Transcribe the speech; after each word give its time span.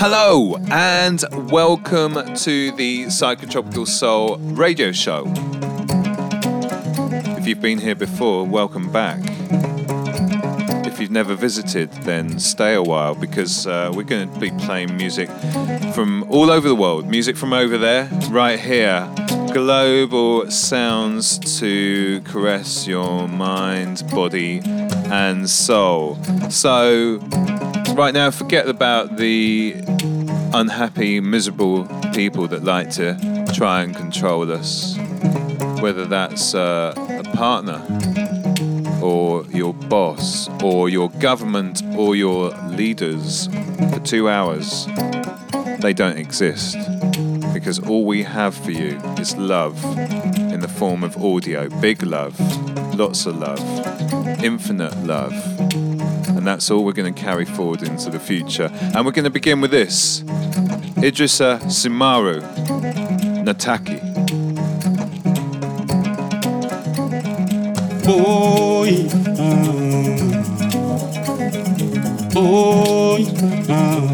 Hello, 0.00 0.54
and 0.70 1.24
welcome 1.50 2.14
to 2.36 2.70
the 2.70 3.06
Psychotropical 3.06 3.84
Soul 3.84 4.36
radio 4.38 4.92
show. 4.92 5.24
If 7.36 7.48
you've 7.48 7.60
been 7.60 7.78
here 7.78 7.96
before, 7.96 8.44
welcome 8.46 8.92
back. 8.92 9.18
If 10.86 11.00
you've 11.00 11.10
never 11.10 11.34
visited, 11.34 11.90
then 12.04 12.38
stay 12.38 12.74
a 12.74 12.82
while 12.82 13.16
because 13.16 13.66
uh, 13.66 13.92
we're 13.92 14.04
going 14.04 14.32
to 14.32 14.38
be 14.38 14.52
playing 14.52 14.96
music 14.96 15.28
from 15.92 16.24
all 16.30 16.52
over 16.52 16.68
the 16.68 16.76
world. 16.76 17.08
Music 17.08 17.36
from 17.36 17.52
over 17.52 17.76
there, 17.76 18.08
right 18.30 18.60
here. 18.60 19.12
Global 19.52 20.48
sounds 20.48 21.40
to 21.58 22.20
caress 22.20 22.86
your 22.86 23.26
mind, 23.26 24.04
body, 24.12 24.60
and 25.10 25.50
soul. 25.50 26.22
So, 26.50 27.18
right 27.98 28.14
now, 28.14 28.30
forget 28.30 28.68
about 28.68 29.16
the 29.16 29.74
unhappy, 30.54 31.18
miserable 31.18 31.84
people 32.14 32.46
that 32.46 32.62
like 32.62 32.90
to 32.90 33.16
try 33.52 33.82
and 33.82 33.94
control 33.96 34.52
us. 34.52 34.96
Whether 35.80 36.04
that's 36.06 36.54
uh, 36.54 36.94
a 36.96 37.24
partner, 37.36 37.82
or 39.02 39.44
your 39.46 39.74
boss, 39.74 40.48
or 40.62 40.88
your 40.88 41.10
government, 41.10 41.82
or 41.96 42.14
your 42.14 42.50
leaders 42.68 43.48
for 43.92 43.98
two 44.04 44.28
hours, 44.28 44.86
they 45.80 45.92
don't 45.92 46.18
exist. 46.18 46.76
Because 47.52 47.80
all 47.80 48.04
we 48.04 48.22
have 48.22 48.54
for 48.54 48.70
you 48.70 48.96
is 49.18 49.36
love 49.36 49.82
in 50.38 50.60
the 50.60 50.68
form 50.68 51.02
of 51.02 51.16
audio. 51.16 51.68
Big 51.80 52.04
love, 52.04 52.38
lots 52.94 53.26
of 53.26 53.36
love, 53.38 53.60
infinite 54.44 54.96
love. 54.98 55.57
That's 56.48 56.70
all 56.70 56.82
we're 56.82 56.94
going 56.94 57.12
to 57.12 57.20
carry 57.20 57.44
forward 57.44 57.82
into 57.82 58.08
the 58.08 58.18
future. 58.18 58.70
And 58.72 59.04
we're 59.04 59.12
going 59.12 59.26
to 59.26 59.30
begin 59.30 59.60
with 59.60 59.70
this 59.70 60.22
Idrissa 60.96 61.60
Soumaoro, 61.64 62.40
Nataki. 63.44 64.00
Oi, 68.08 69.08
ah. 69.38 69.58
Oi, 72.38 73.26
ah. 73.68 74.08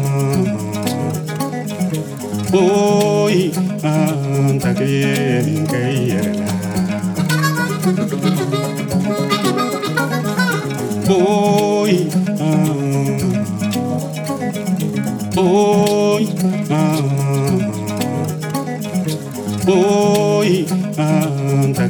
Oi, 2.53 3.51
ah, 3.81 4.15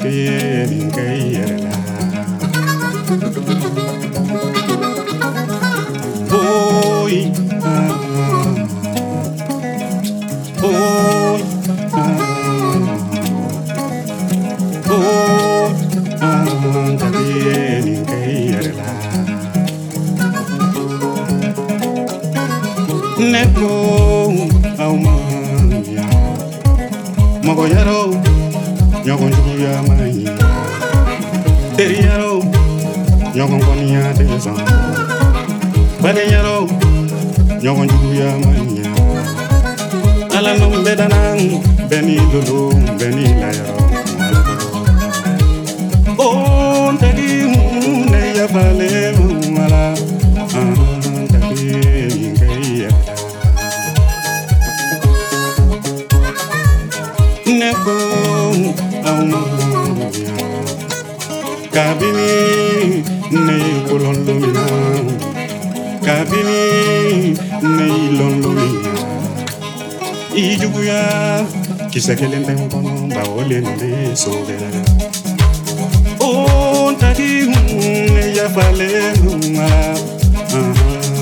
ah, 0.05 0.74
Beni 42.35 42.47
lulu 42.47 42.74
kisɛ 71.95 72.13
kelen 72.19 72.43
bɛ 72.47 72.53
n 72.59 72.61
kɔnɔ 72.71 72.91
ba 73.15 73.21
o 73.37 73.39
le 73.49 73.57
nɔ 73.65 73.71
de 73.81 73.89
so 74.21 74.31
bɛɛ 74.47 74.69
o 76.27 76.29
n 76.91 76.93
taki 77.01 77.27
hun 77.47 77.67
ne 78.15 78.23
yafalen 78.37 79.15
dun 79.23 79.43
wa 79.55 79.69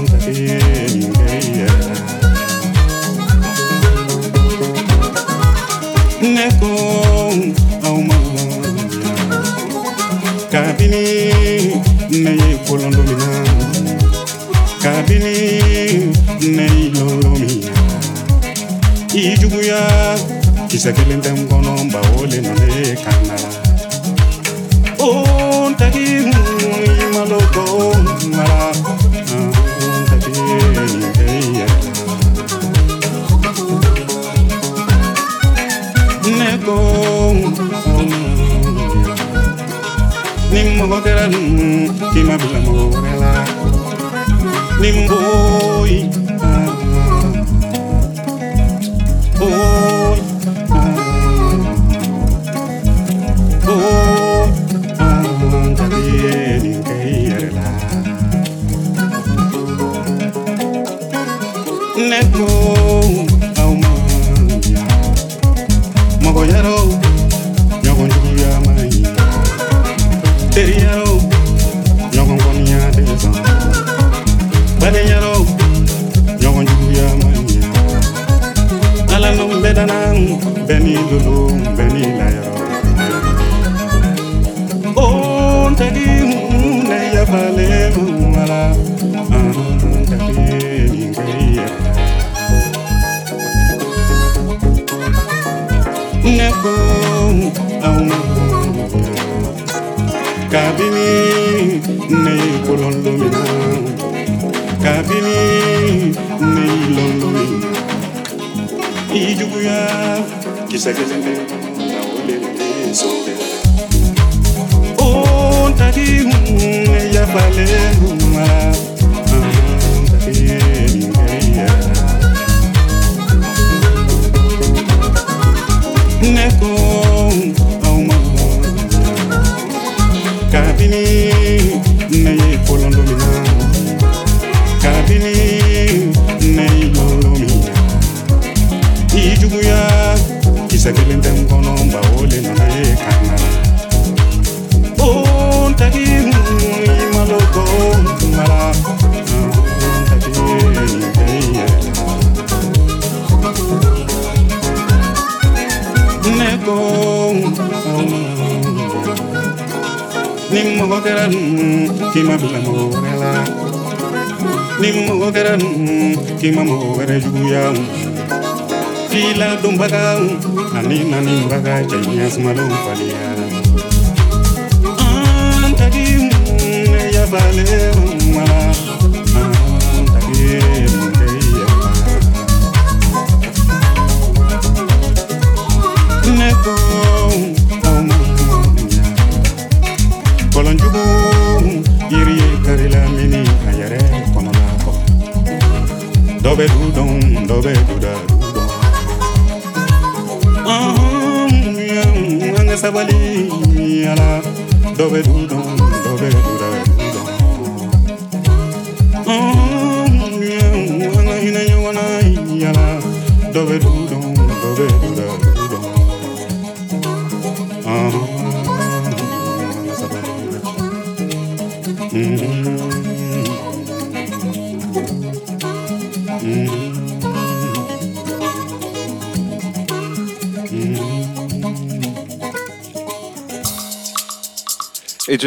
n 0.02 0.06
taki 0.12 0.34
nin 0.98 1.12
bɛ 1.18 1.30
yɛrɛ 1.58 1.96
ne 6.36 6.46
ko 6.60 6.72
aw 7.88 7.98
ma 8.10 8.18
kabini 10.52 11.04
ne 12.24 12.32
ye 12.42 12.50
kolon 12.66 12.92
dɔ 12.98 13.02
min 13.08 13.18
na. 13.22 13.33
izakele 20.84 21.16
ntsengo 21.16 21.62
nomba 21.62 22.00
wo 22.12 22.26
le 22.26 22.40
nonekana 22.42 23.33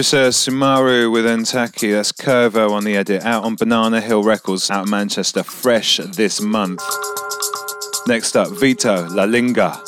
Producer 0.08 0.28
uh, 0.28 0.30
Soumaoro 0.30 1.10
with 1.10 1.24
Entaki, 1.24 1.90
that's 1.90 2.12
Curvo 2.12 2.70
on 2.70 2.84
the 2.84 2.96
edit, 2.96 3.24
out 3.24 3.42
on 3.42 3.56
Banana 3.56 4.00
Hill 4.00 4.22
Records 4.22 4.70
out 4.70 4.84
of 4.84 4.88
Manchester, 4.88 5.42
fresh 5.42 5.96
this 5.96 6.40
month. 6.40 6.80
Next 8.06 8.36
up, 8.36 8.48
Vito, 8.50 9.08
La 9.08 9.24
Linga, 9.24 9.82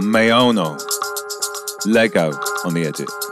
Mayono, 0.00 0.80
Lego 1.84 2.30
on 2.64 2.72
the 2.72 2.86
edit. 2.86 3.23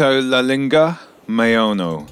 Fito 0.00 0.30
La 0.30 0.40
Mayono 1.28 2.08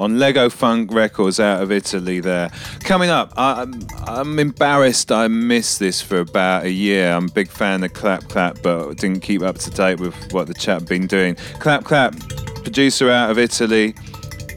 on 0.00 0.18
Lego 0.18 0.48
Funk 0.48 0.90
Records 0.90 1.38
out 1.38 1.62
of 1.62 1.70
Italy 1.70 2.18
there. 2.18 2.50
Coming 2.80 3.10
up, 3.10 3.34
I'm, 3.36 3.86
I'm 4.06 4.38
embarrassed 4.38 5.12
I 5.12 5.28
missed 5.28 5.78
this 5.78 6.00
for 6.00 6.20
about 6.20 6.64
a 6.64 6.70
year. 6.70 7.12
I'm 7.12 7.26
a 7.26 7.30
big 7.30 7.50
fan 7.50 7.84
of 7.84 7.92
Clap 7.92 8.26
Clap, 8.30 8.62
but 8.62 8.94
didn't 8.94 9.20
keep 9.20 9.42
up 9.42 9.58
to 9.58 9.70
date 9.70 10.00
with 10.00 10.14
what 10.32 10.46
the 10.46 10.54
chap 10.54 10.86
been 10.86 11.06
doing. 11.06 11.34
Clap 11.58 11.84
Clap, 11.84 12.18
producer 12.62 13.10
out 13.10 13.28
of 13.28 13.38
Italy, 13.38 13.94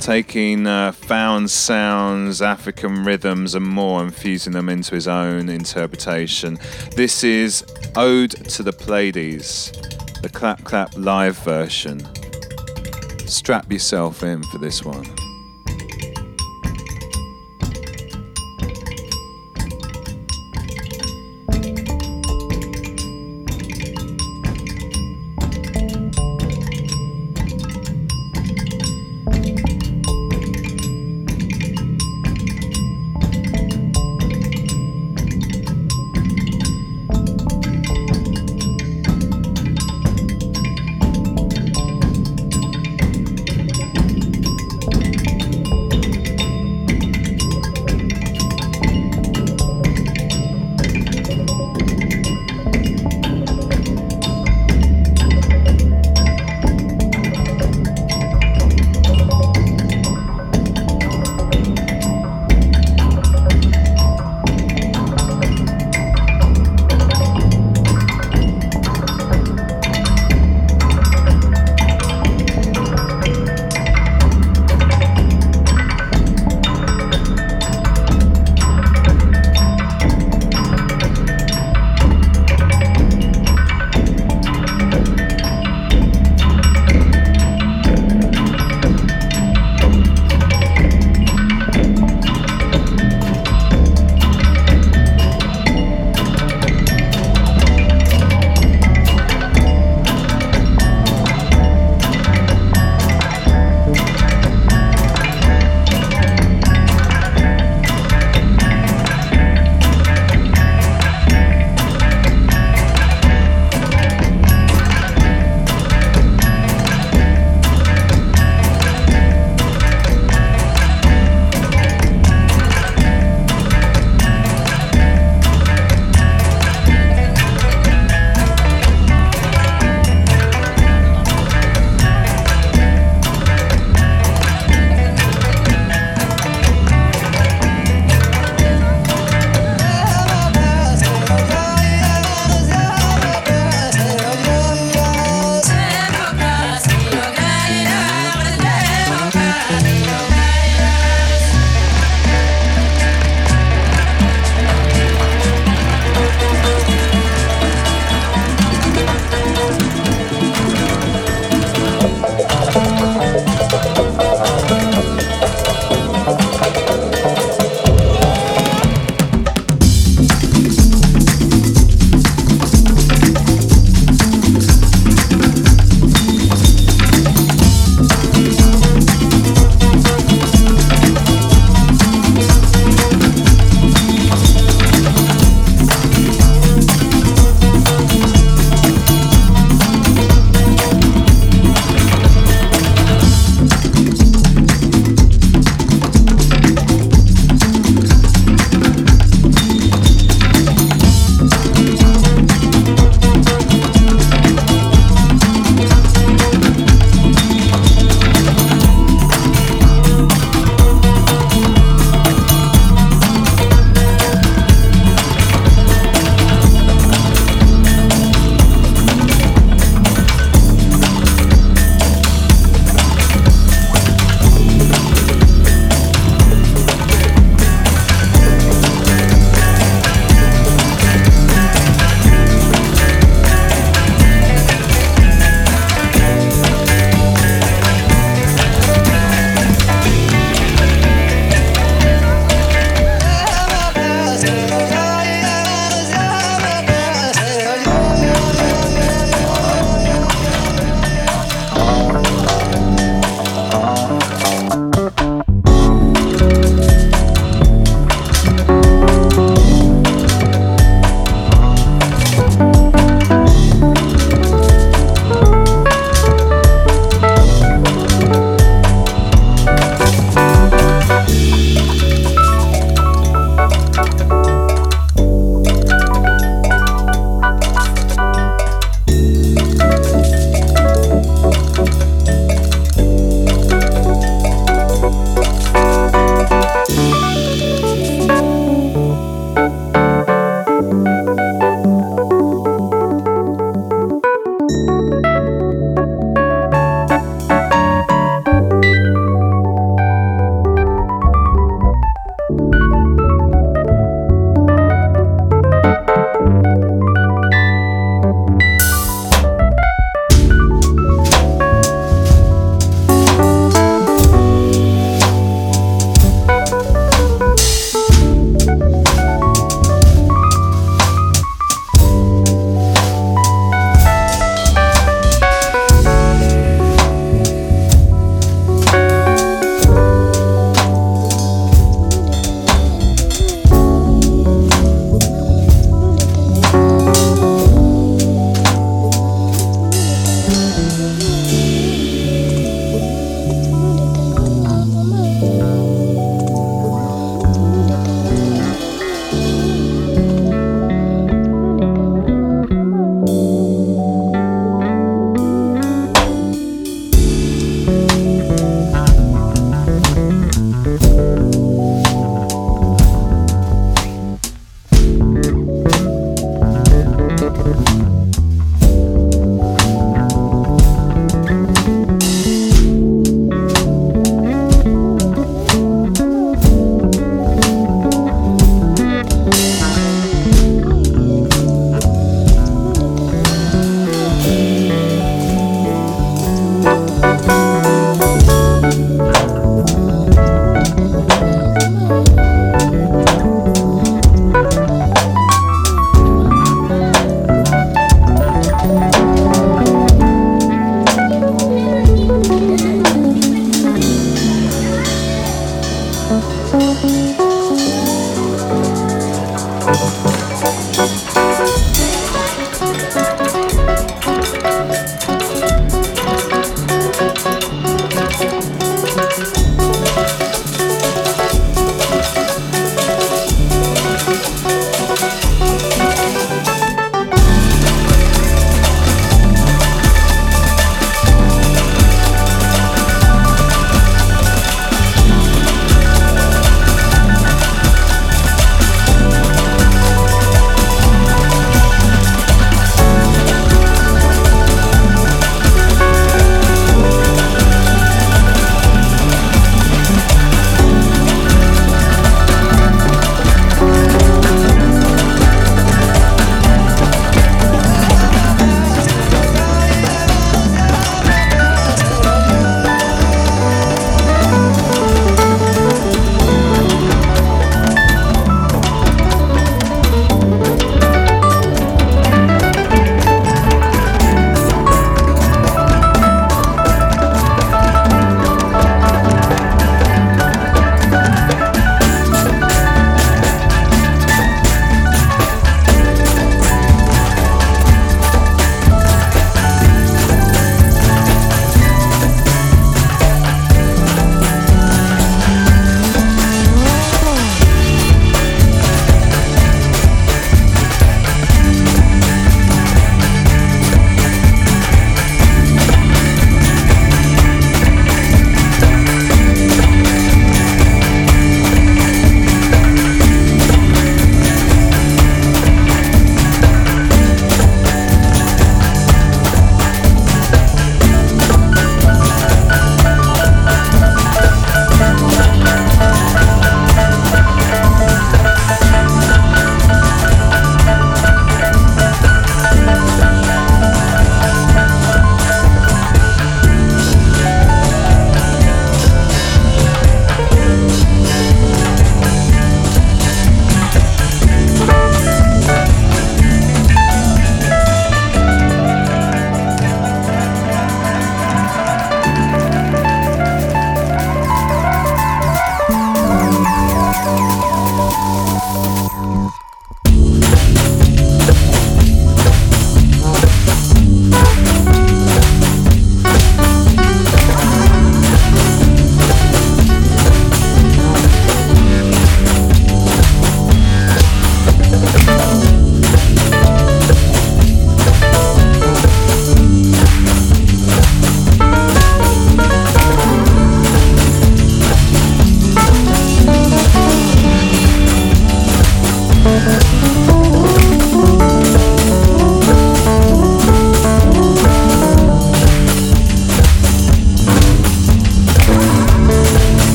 taking 0.00 0.66
uh, 0.66 0.90
found 0.90 1.50
sounds, 1.50 2.42
African 2.42 3.04
rhythms, 3.04 3.54
and 3.54 3.64
more, 3.64 4.02
and 4.02 4.12
fusing 4.12 4.52
them 4.52 4.68
into 4.68 4.96
his 4.96 5.06
own 5.06 5.48
interpretation. 5.48 6.58
This 6.96 7.22
is 7.22 7.64
Ode 7.94 8.32
to 8.48 8.64
the 8.64 8.72
Pleiades, 8.72 9.70
the 10.22 10.28
Clap 10.28 10.64
Clap 10.64 10.96
live 10.96 11.38
version. 11.38 12.04
Strap 13.44 13.70
yourself 13.70 14.22
in 14.22 14.42
for 14.44 14.56
this 14.56 14.82
one. 14.82 15.04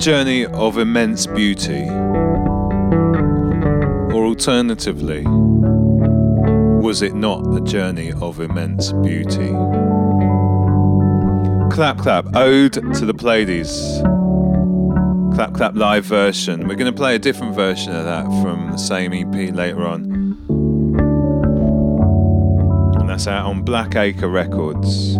Journey 0.00 0.46
of 0.46 0.78
immense 0.78 1.26
beauty? 1.26 1.86
Or 4.14 4.24
alternatively, 4.24 5.24
was 5.26 7.02
it 7.02 7.14
not 7.14 7.44
a 7.54 7.60
journey 7.60 8.10
of 8.12 8.40
immense 8.40 8.92
beauty? 8.92 9.50
Clap 11.70 11.98
Clap, 11.98 12.34
Ode 12.34 12.72
to 12.94 13.04
the 13.04 13.12
Pleiades. 13.12 14.00
Clap 15.34 15.52
Clap 15.52 15.74
live 15.74 16.06
version. 16.06 16.66
We're 16.66 16.76
going 16.76 16.90
to 16.90 16.96
play 16.96 17.14
a 17.14 17.18
different 17.18 17.54
version 17.54 17.94
of 17.94 18.06
that 18.06 18.24
from 18.42 18.70
the 18.70 18.78
same 18.78 19.12
EP 19.12 19.54
later 19.54 19.86
on. 19.86 20.38
And 22.98 23.06
that's 23.06 23.26
out 23.26 23.44
on 23.44 23.60
Black 23.64 23.96
Acre 23.96 24.28
Records. 24.28 25.18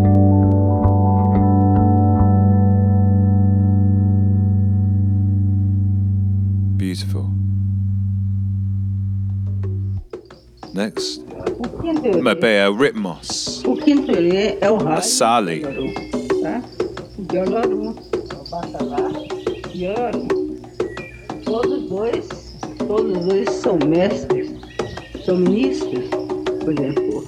Ele 14.08 14.58
é 14.60 14.70
o 14.70 14.76
raio. 14.76 15.02
Sali. 15.02 15.60
Tá? 16.42 16.62
De 17.18 17.38
Olorum. 17.38 17.94
De 19.72 19.86
Olorum. 19.88 20.28
Todos 21.44 21.88
dois, 21.88 22.28
todos 22.86 23.24
dois 23.26 23.50
são 23.50 23.78
mestres, 23.86 24.50
são 25.24 25.36
ministros. 25.36 26.04
Por 26.64 26.72
exemplo, 26.72 27.26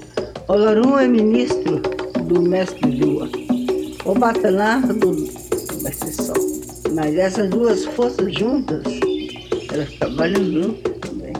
Olorum 0.49 0.99
é 0.99 1.09
ministro 1.09 1.81
do 2.25 2.43
mestre 2.43 2.91
Lua. 2.91 3.29
O 4.05 4.15
Batalá 4.15 4.79
do 4.79 5.13
mestre 5.83 6.13
Sol. 6.13 6.35
Mas 6.95 7.17
essas 7.17 7.49
duas 7.49 7.85
forças 7.87 8.35
juntas, 8.35 8.83
elas 9.73 9.91
trabalham 9.95 10.45
juntas 10.45 10.93
também. 11.01 11.33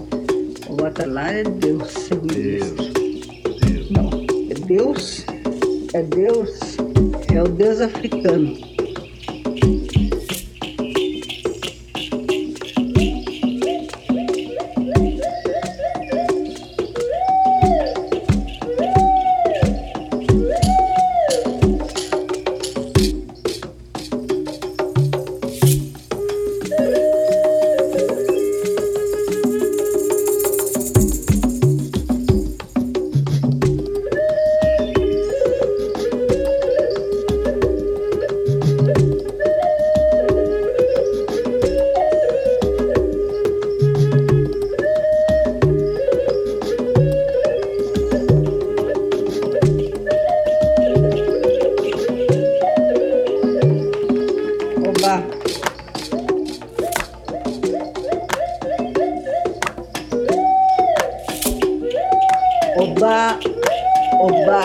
O 0.69 0.75
Batalá 0.75 1.31
é 1.31 1.45
Deus, 1.45 1.91
seu 1.91 2.21
ministro. 2.23 2.82
Deus, 6.03 6.77
é 7.35 7.43
o 7.43 7.49
Deus 7.49 7.81
africano. 7.81 8.72
ọba 62.81 63.37
ọba. 64.27 64.61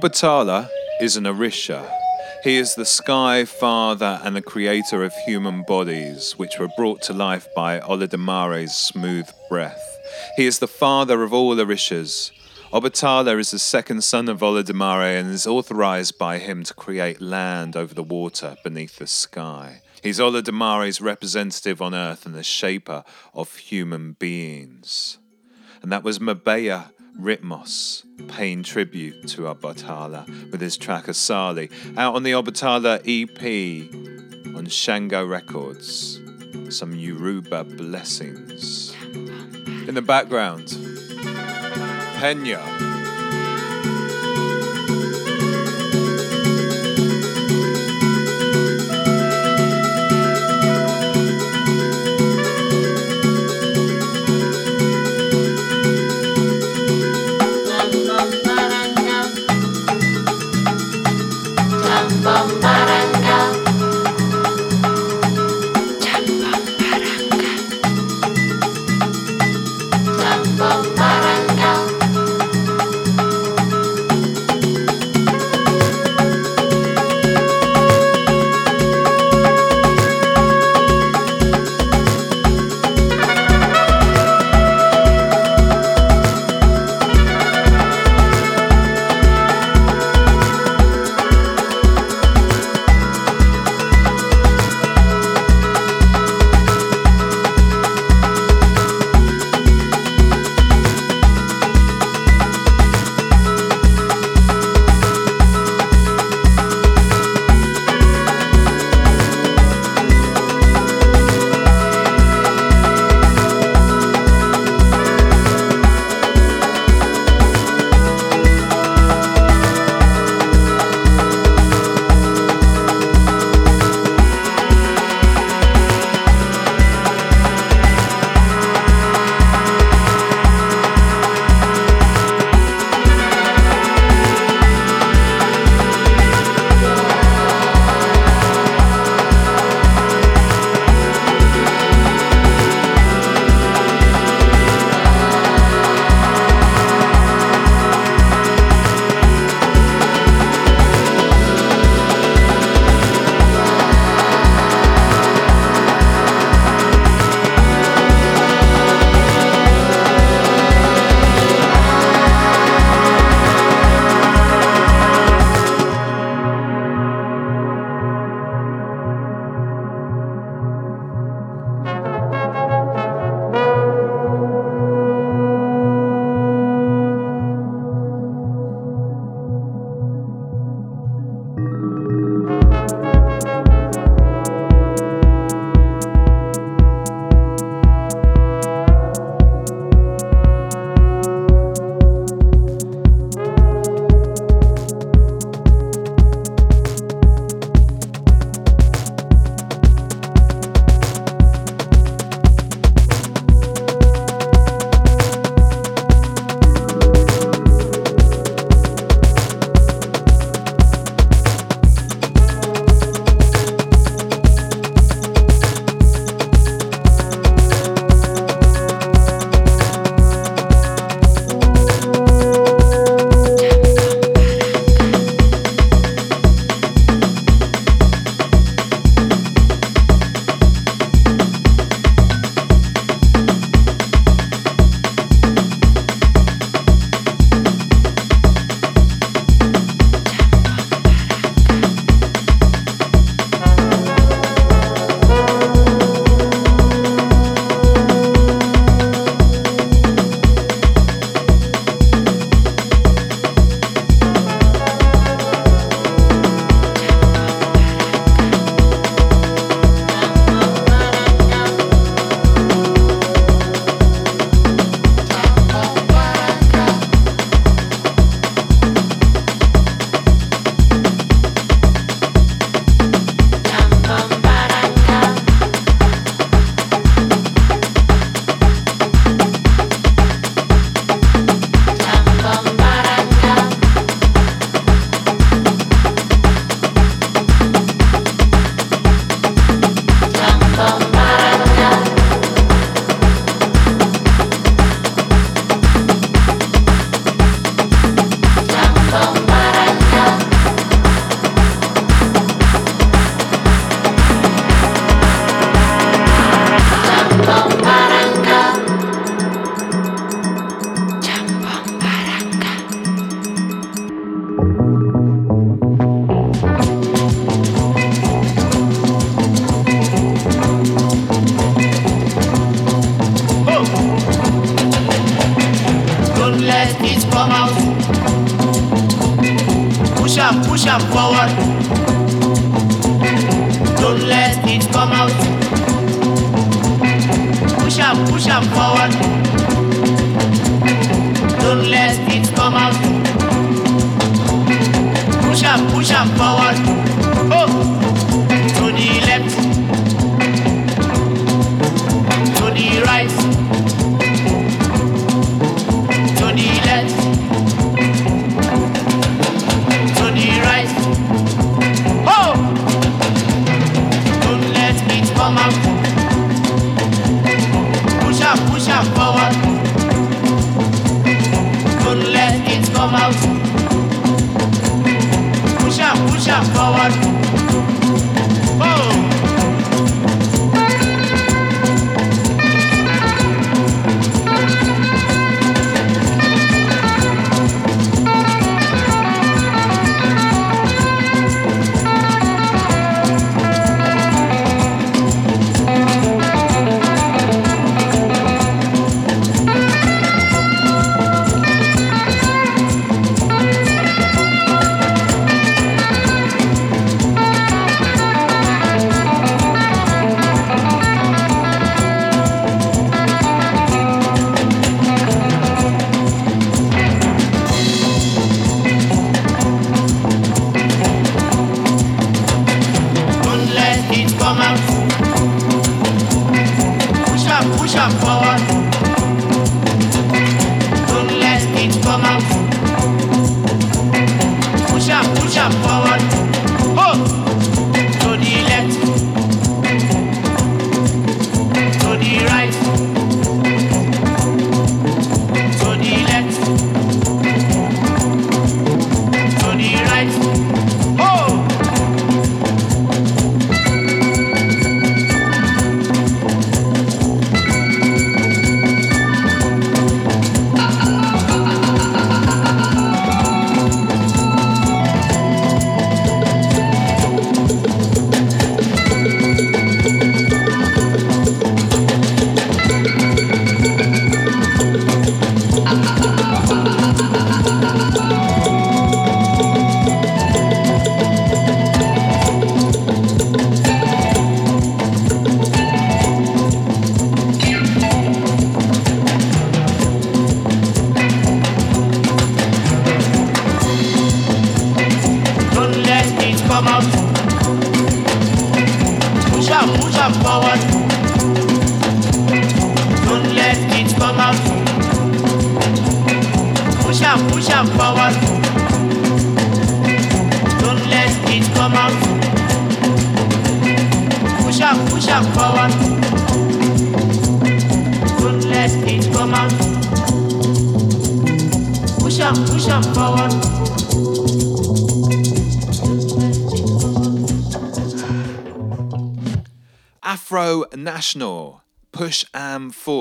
Obatala 0.00 0.66
is 0.98 1.18
an 1.18 1.24
Orisha. 1.24 1.86
He 2.42 2.56
is 2.56 2.74
the 2.74 2.86
sky 2.86 3.44
father 3.44 4.18
and 4.24 4.34
the 4.34 4.40
creator 4.40 5.04
of 5.04 5.12
human 5.26 5.62
bodies, 5.62 6.32
which 6.38 6.58
were 6.58 6.70
brought 6.74 7.02
to 7.02 7.12
life 7.12 7.46
by 7.54 7.80
Olodumare's 7.80 8.74
smooth 8.74 9.28
breath. 9.50 9.98
He 10.38 10.46
is 10.46 10.58
the 10.58 10.66
father 10.66 11.22
of 11.22 11.34
all 11.34 11.54
Orishas. 11.54 12.30
Obatala 12.72 13.38
is 13.38 13.50
the 13.50 13.58
second 13.58 14.02
son 14.02 14.30
of 14.30 14.40
Olodumare 14.40 15.20
and 15.20 15.28
is 15.30 15.46
authorized 15.46 16.16
by 16.16 16.38
him 16.38 16.64
to 16.64 16.72
create 16.72 17.20
land 17.20 17.76
over 17.76 17.92
the 17.92 18.02
water 18.02 18.56
beneath 18.64 18.96
the 18.96 19.06
sky. 19.06 19.82
He's 20.02 20.18
Olodumare's 20.18 21.02
representative 21.02 21.82
on 21.82 21.94
earth 21.94 22.24
and 22.24 22.34
the 22.34 22.42
shaper 22.42 23.04
of 23.34 23.54
human 23.56 24.12
beings. 24.12 25.18
And 25.82 25.92
that 25.92 26.02
was 26.02 26.18
Mabeya 26.18 26.86
Ritmos 27.18 28.04
paying 28.28 28.62
tribute 28.62 29.26
to 29.28 29.42
Obatala 29.42 30.26
with 30.50 30.60
his 30.60 30.76
track 30.76 31.04
Asali 31.06 31.70
out 31.96 32.14
on 32.14 32.22
the 32.22 32.32
Obatala 32.32 33.00
EP 33.06 34.54
on 34.56 34.66
Shango 34.66 35.24
Records. 35.24 36.20
Some 36.68 36.94
Yoruba 36.94 37.64
blessings. 37.64 38.94
In 39.02 39.94
the 39.94 40.02
background, 40.02 40.68
Pena. 42.18 42.89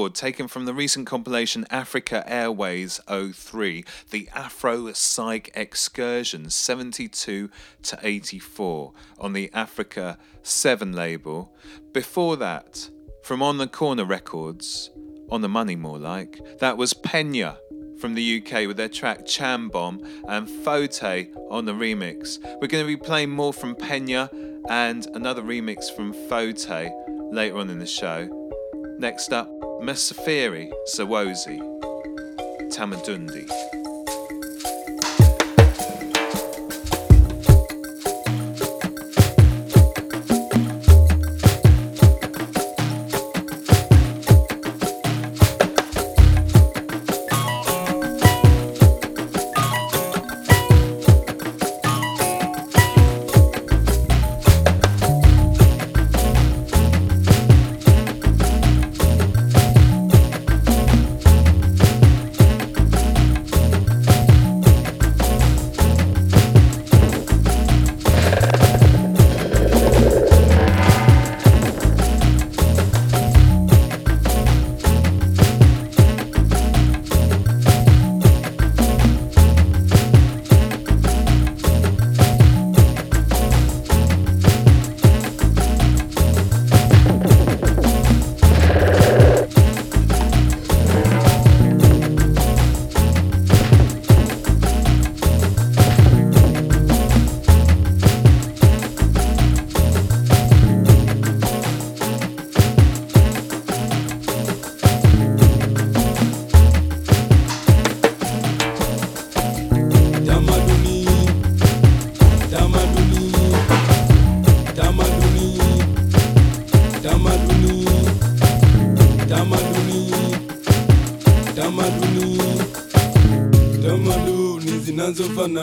Forward, 0.09 0.15
taken 0.15 0.47
from 0.47 0.65
the 0.65 0.73
recent 0.73 1.05
compilation 1.05 1.67
Africa 1.69 2.23
Airways 2.25 2.99
03, 3.07 3.83
the 4.09 4.27
Afro 4.33 4.91
Psych 4.91 5.51
Excursion 5.53 6.49
72 6.49 7.51
to 7.83 7.99
84 8.01 8.93
on 9.19 9.33
the 9.33 9.51
Africa 9.53 10.17
7 10.41 10.93
label. 10.93 11.53
Before 11.93 12.37
that, 12.37 12.89
from 13.21 13.43
On 13.43 13.59
the 13.59 13.67
Corner 13.67 14.03
Records, 14.03 14.89
on 15.29 15.41
the 15.41 15.49
money 15.49 15.75
more 15.75 15.99
like, 15.99 16.39
that 16.57 16.75
was 16.75 16.95
Pena 16.95 17.59
from 17.99 18.15
the 18.15 18.41
UK 18.41 18.65
with 18.65 18.77
their 18.77 18.89
track 18.89 19.27
Cham 19.27 19.69
Bomb 19.69 20.03
and 20.27 20.49
Fote 20.49 21.03
on 21.03 21.65
the 21.65 21.73
remix. 21.73 22.39
We're 22.59 22.67
going 22.67 22.83
to 22.83 22.87
be 22.87 22.97
playing 22.97 23.29
more 23.29 23.53
from 23.53 23.75
Pena 23.75 24.31
and 24.69 25.05
another 25.13 25.43
remix 25.43 25.95
from 25.95 26.13
Fote 26.13 26.67
later 27.31 27.57
on 27.57 27.69
in 27.69 27.77
the 27.77 27.85
show. 27.85 28.27
Next 28.97 29.31
up, 29.31 29.49
Msafiri 29.81 30.73
Zawose, 30.85 31.59
Tamaduni. 32.75 33.45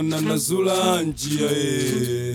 Zinazofanana 0.02 0.20
na 0.20 0.38
sura 0.38 1.02
njia 1.02 1.50
eh. 1.50 2.25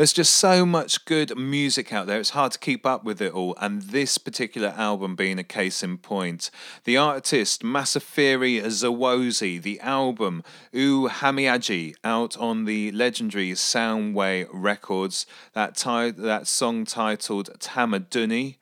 There's 0.00 0.14
just 0.14 0.36
so 0.36 0.64
much 0.64 1.04
good 1.04 1.36
music 1.36 1.92
out 1.92 2.06
there, 2.06 2.18
it's 2.18 2.30
hard 2.30 2.52
to 2.52 2.58
keep 2.58 2.86
up 2.86 3.04
with 3.04 3.20
it 3.20 3.34
all, 3.34 3.54
and 3.60 3.82
this 3.82 4.16
particular 4.16 4.68
album 4.68 5.14
being 5.14 5.38
a 5.38 5.44
case 5.44 5.82
in 5.82 5.98
point. 5.98 6.50
The 6.84 6.96
artist 6.96 7.62
Msafiri 7.62 8.62
Zawose, 8.62 9.60
the 9.60 9.78
album 9.80 10.42
Uhamiaji, 10.72 11.96
out 12.02 12.34
on 12.38 12.64
the 12.64 12.90
legendary 12.92 13.50
Soundway 13.50 14.48
Records, 14.50 15.26
that, 15.52 15.76
ti- 15.76 16.12
that 16.12 16.46
song 16.46 16.86
titled 16.86 17.50
Tamaduni. 17.58 18.56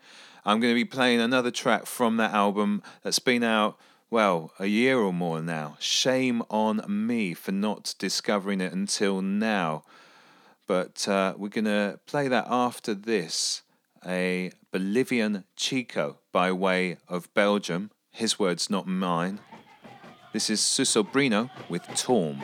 I'm 0.45 0.59
going 0.59 0.73
to 0.73 0.81
be 0.81 0.85
playing 0.85 1.21
another 1.21 1.53
track 1.53 1.87
from 1.87 2.17
that 2.17 2.35
album 2.35 2.83
that's 3.05 3.21
been 3.21 3.45
out 3.45 3.79
well, 4.11 4.53
a 4.59 4.67
year 4.67 4.99
or 4.99 5.13
more 5.13 5.41
now. 5.41 5.77
Shame 5.79 6.43
on 6.51 6.83
me 6.89 7.33
for 7.33 7.53
not 7.53 7.95
discovering 7.99 8.61
it 8.61 8.73
until 8.73 9.23
now. 9.23 9.85
But 10.69 11.09
uh, 11.09 11.33
we're 11.39 11.49
going 11.49 11.65
to 11.65 11.99
play 12.07 12.29
that 12.29 12.47
after 12.49 12.93
this 12.95 13.63
a 14.07 14.53
Bolivian 14.71 15.45
Chico 15.57 16.19
by 16.31 16.53
way 16.53 16.99
of 17.09 17.33
Belgium. 17.33 17.91
His 18.13 18.39
words, 18.39 18.69
not 18.69 18.87
mine. 18.87 19.41
This 20.35 20.51
is 20.51 20.61
Susobrino 20.61 21.51
with 21.71 21.83
Torm. 21.97 22.43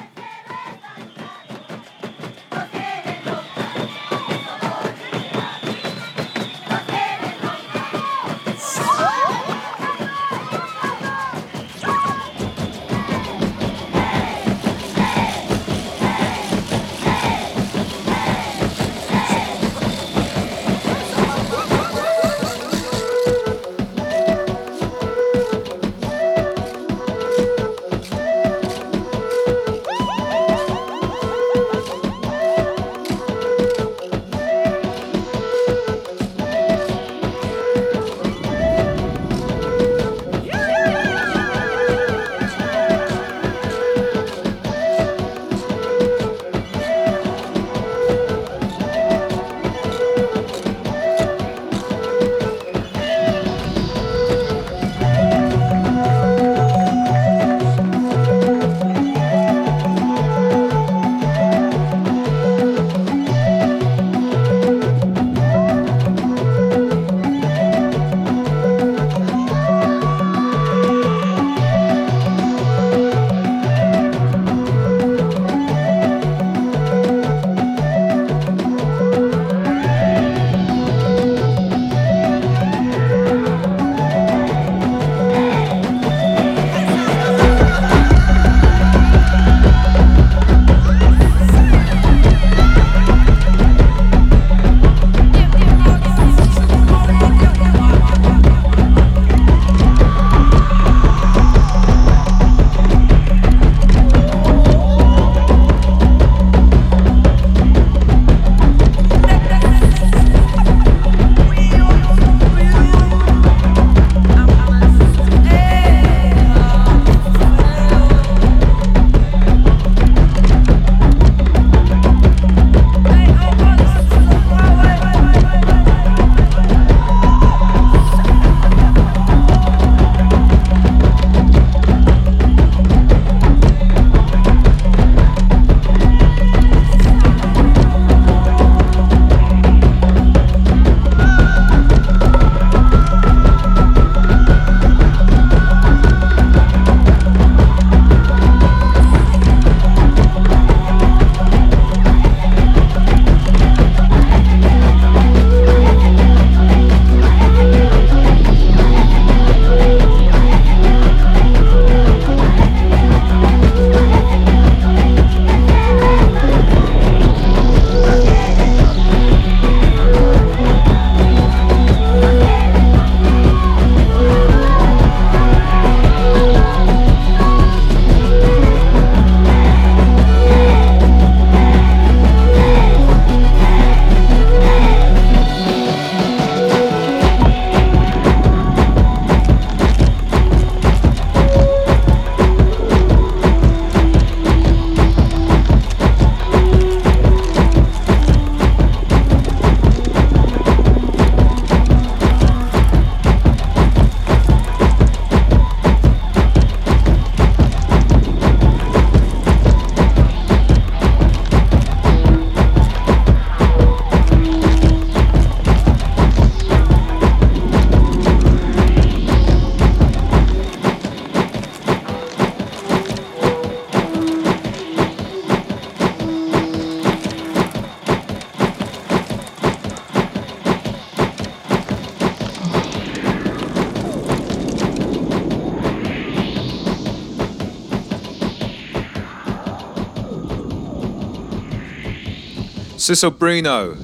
Susobrino, 243.05 243.95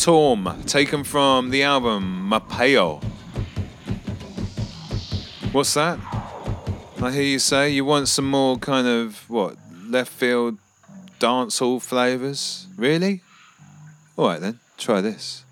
Torm, 0.00 0.62
taken 0.66 1.02
from 1.02 1.50
the 1.50 1.64
album 1.64 2.30
Mapeo. 2.30 3.02
What's 5.50 5.74
that? 5.74 5.98
I 7.02 7.10
hear 7.10 7.24
you 7.24 7.40
say 7.40 7.70
you 7.70 7.84
want 7.84 8.06
some 8.06 8.30
more 8.30 8.56
kind 8.56 8.86
of 8.86 9.28
what 9.28 9.56
left 9.88 10.12
field 10.12 10.58
dancehall 11.18 11.82
flavours. 11.82 12.68
Really? 12.76 13.22
All 14.16 14.28
right 14.28 14.40
then, 14.40 14.60
try 14.78 15.00
this. 15.00 15.43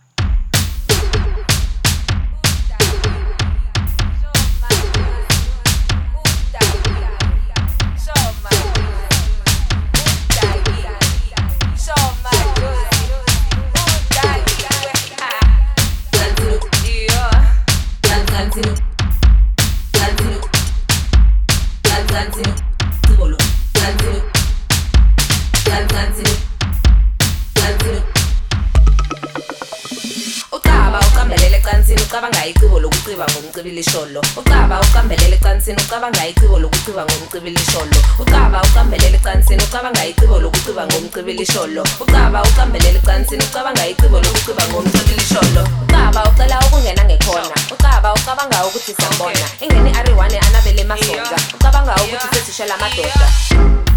Ucabanga 36.03 36.27
iciko 36.27 36.59
lokuciba 36.59 37.05
ngomcibilisholo 37.05 37.97
ucaba 38.19 38.59
uqambelela 38.63 39.17
ecansini 39.17 39.63
ucabanga 39.63 40.03
iciko 40.11 40.41
lokuciba 40.41 40.83
ngomcibilisholo 40.87 41.83
ucaba 42.01 42.43
uqambelela 42.43 42.99
ecansini 42.99 43.45
ucabanga 43.45 43.87
iciko 43.87 44.19
lokuciba 44.19 44.63
ngomcibilisholo 44.71 45.63
ucaba 45.83 46.21
ucela 46.31 46.59
ukungena 46.67 47.05
ngekhona. 47.05 47.55
Ucaba 47.71 48.15
ucabanga 48.15 48.67
ukuthi 48.67 48.93
siyambona 48.99 49.47
ingeni 49.63 49.91
ariwane 49.99 50.39
anabele 50.39 50.81
emasonja 50.83 51.37
ucabanga 51.55 51.95
ukuthi 51.95 52.27
amadoda 52.35 52.75
amadoda. 52.75 53.92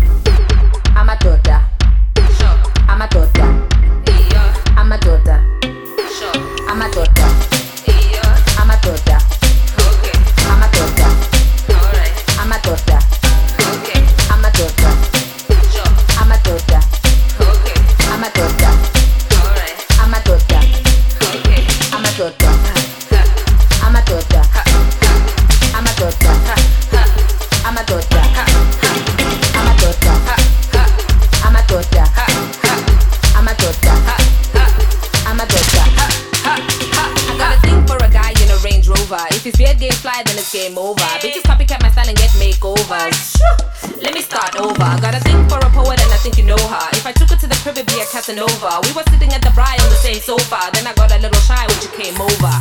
A 48.26 48.34
Casanova. 48.34 48.82
We 48.84 48.94
were 48.94 49.04
sitting 49.12 49.34
at 49.34 49.42
the 49.42 49.52
bar 49.56 49.70
on 49.70 49.90
the 49.90 50.02
same 50.02 50.20
sofa. 50.20 50.72
Then 50.74 50.88
I 50.88 50.94
got 50.94 51.12
a 51.12 51.20
little 51.20 51.42
shy 51.42 51.66
when 51.68 51.80
you 51.82 51.90
came 51.94 52.20
over. 52.20 52.54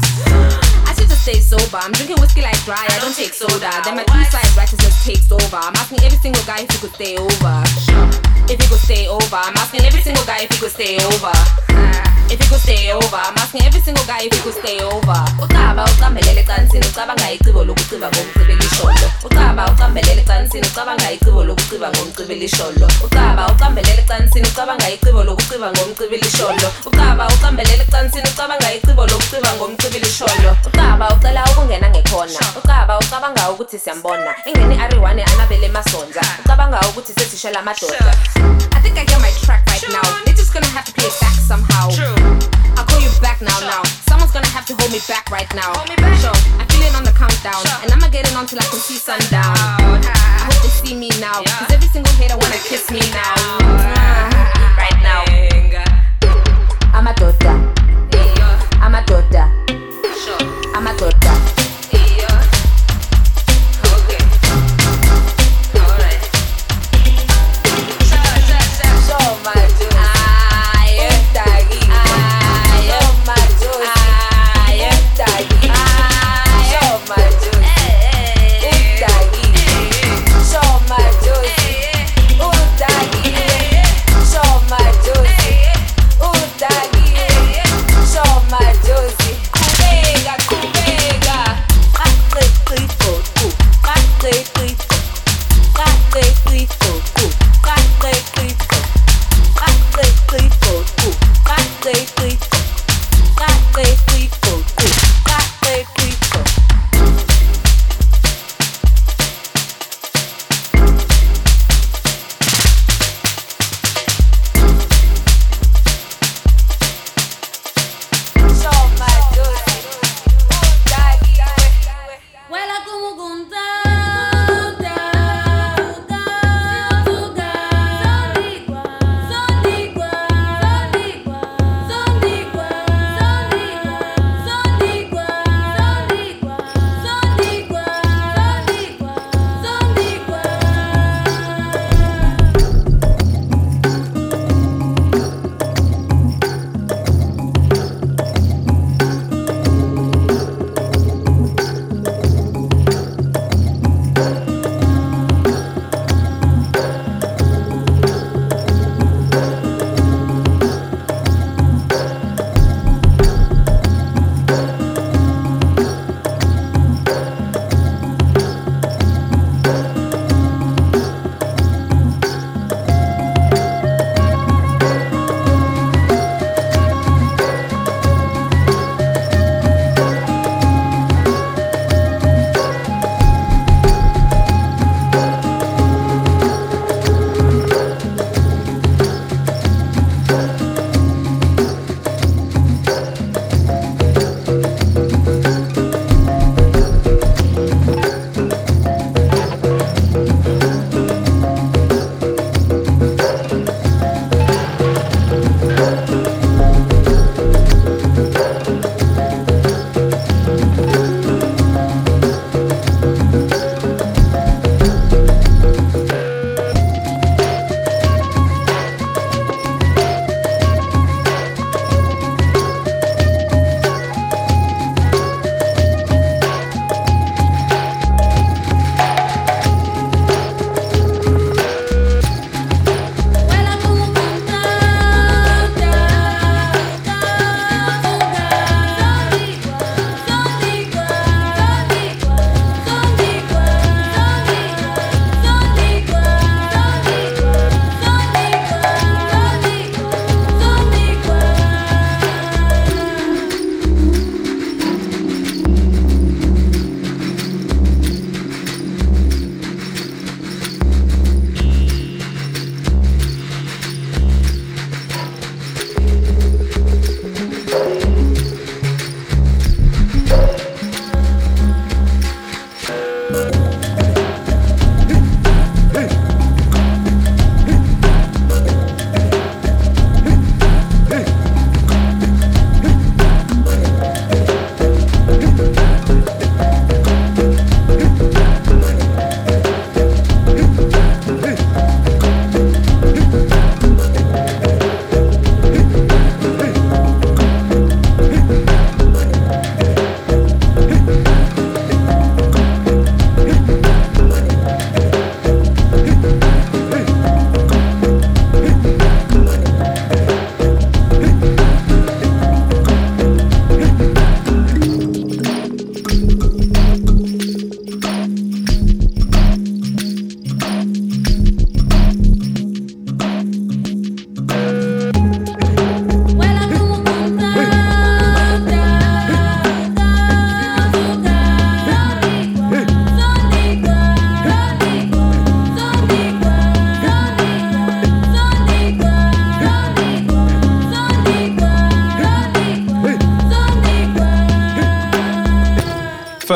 I 0.84 0.94
should 0.96 1.08
just 1.08 1.22
stay 1.22 1.40
sober. 1.40 1.78
I'm 1.78 1.92
drinking 1.92 2.20
whiskey 2.20 2.42
like 2.42 2.53
dry. 2.64 2.84
I 2.88 2.98
don't 3.00 3.14
take 3.14 3.32
soda. 3.34 3.70
Then 3.84 3.96
my 3.96 4.04
two 4.04 4.24
side 4.32 4.48
righteousness 4.56 5.04
takes 5.04 5.30
over. 5.30 5.56
I'm 5.60 5.76
asking 5.76 6.00
every 6.02 6.18
single 6.18 6.42
guy 6.44 6.64
if 6.64 6.70
he 6.72 6.78
could 6.80 6.94
stay 6.96 7.16
over. 7.16 7.54
If 8.48 8.60
he 8.60 8.66
could 8.68 8.80
stay 8.80 9.06
over. 9.08 9.36
I'm 9.36 9.56
asking 9.56 9.84
every 9.84 10.00
single 10.00 10.24
guy 10.24 10.44
if 10.44 10.50
he 10.52 10.58
could 10.58 10.72
stay 10.72 10.96
over. 11.04 11.32
Uh, 11.70 12.08
if 12.32 12.40
he 12.40 12.46
could 12.48 12.60
stay 12.60 12.92
over. 12.92 13.20
I'm 13.20 13.36
asking 13.36 13.62
every 13.68 13.80
single 13.80 14.04
guy 14.04 14.24
if 14.24 14.32
he 14.32 14.40
could 14.40 14.56
stay 14.56 14.80
over. 14.80 15.20
Ucaba 15.44 15.84
uqambelele 15.84 16.40
ecansini 16.40 16.86
ucabanga 16.86 17.30
iciko 17.30 17.64
lokuciba 17.64 18.10
ngomcibelisholo. 18.10 19.06
Ucaba 19.24 19.70
uqambelele 19.72 20.20
ecansini 20.22 20.66
ucabanga 20.66 21.10
iciko 21.12 21.44
lokuciba 21.44 21.90
ngomcibelisholo. 21.90 22.88
Ucaba 23.06 23.46
uqambelele 23.48 24.02
ecansini 24.02 24.48
ucabanga 24.48 24.90
iciko 24.90 25.24
lokuciba 25.24 25.72
ngomcibelisholo. 25.72 26.68
Ucaba 26.86 27.28
uqambelele 27.28 27.82
ecansini 27.82 28.28
ucabanga 28.28 28.74
iciko 28.74 29.06
lokuciba 29.06 29.52
ngomcibelisholo. 29.56 30.56
Ucaba 30.66 31.14
ucela 31.16 31.44
ukungena 31.44 31.90
ngekhona. 31.90 32.38
Ucaba 32.56 32.98
ucabanga 32.98 33.50
ukuthi 33.50 33.78
siyambona. 33.78 34.34
Ingeni 34.46 34.80
ariwane 34.80 35.24
anabele 35.24 35.66
emasonja. 35.66 36.20
Ucabanga 36.44 36.80
ukuthi 36.80 37.12
sesishela 37.12 37.60
amadoda. 37.60 38.14
I 38.72 38.80
think 38.80 38.98
I 38.98 39.04
get 39.04 39.20
my 39.20 39.30
track 39.44 39.66
right 39.66 39.82
now. 39.90 40.02
They're 40.24 40.34
just 40.34 40.52
gonna 40.52 40.66
have 40.66 40.84
to 40.84 40.92
play 40.92 41.06
it 41.06 41.20
back 41.20 41.34
somehow. 41.34 41.90
I'll 42.76 42.84
call 42.84 43.00
you 43.00 43.10
back 43.20 43.40
now, 43.40 43.58
now. 43.60 43.82
Someone's 44.08 44.32
gonna 44.32 44.46
have 44.46 44.66
to 44.66 44.74
hold 44.76 44.92
me 44.92 45.00
back 45.08 45.30
right 45.30 45.52
now. 45.54 45.72
Sure, 46.22 46.36
I 46.60 46.64
feel 46.70 46.82
it 46.82 46.94
on 46.94 47.04
the 47.04 47.12
countdown. 47.12 47.62
And 47.82 47.90
I'ma 47.92 48.08
get 48.08 48.26
it 48.28 48.36
on 48.36 48.46
till 48.46 48.58
I 48.58 48.64
can 48.64 48.78
see 48.78 48.98
sundown. 48.98 49.56
I 49.56 50.46
hope 50.46 50.62
they 50.62 50.68
see 50.70 50.94
me 50.94 51.08
now. 51.20 51.42
Cause 51.42 51.70
every 51.72 51.88
single 51.88 52.12
hater 52.14 52.36
wanna 52.36 52.58
kiss 52.68 52.90
me 52.90 53.00
now. 53.10 53.34
Mm, 53.62 54.76
right 54.78 54.98
now. 55.02 55.24
I'm 56.92 57.06
a 57.06 57.14
daughter. 57.14 57.54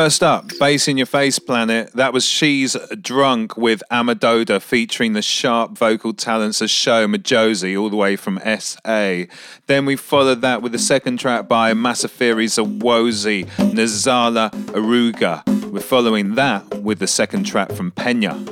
First 0.09 0.23
up, 0.23 0.51
Bass 0.59 0.89
in 0.89 0.97
Your 0.97 1.05
Face 1.05 1.39
Planet. 1.39 1.93
That 1.93 2.15
was 2.15 2.25
She's 2.25 2.75
Drunk 2.99 3.59
with 3.59 3.83
Amadoda 3.91 4.59
featuring 4.59 5.13
the 5.13 5.21
sharp 5.21 5.77
vocal 5.77 6.15
talents 6.15 6.63
of 6.63 6.71
Sho 6.71 7.07
Madjozi 7.07 7.79
all 7.79 7.91
the 7.91 7.97
way 7.97 8.17
from 8.17 8.41
SA. 8.59 9.25
Then 9.67 9.85
we 9.85 9.97
followed 9.97 10.41
that 10.41 10.63
with 10.63 10.73
the 10.73 10.79
second 10.79 11.19
track 11.19 11.47
by 11.47 11.75
Msafiri 11.75 12.47
Zawose, 12.47 13.45
Nazala 13.75 14.51
Aruga. 14.73 15.47
We're 15.71 15.81
following 15.81 16.37
that 16.37 16.81
with 16.81 17.01
the 17.01 17.07
second 17.07 17.45
track 17.45 17.71
from 17.73 17.91
Pena, 17.91 18.43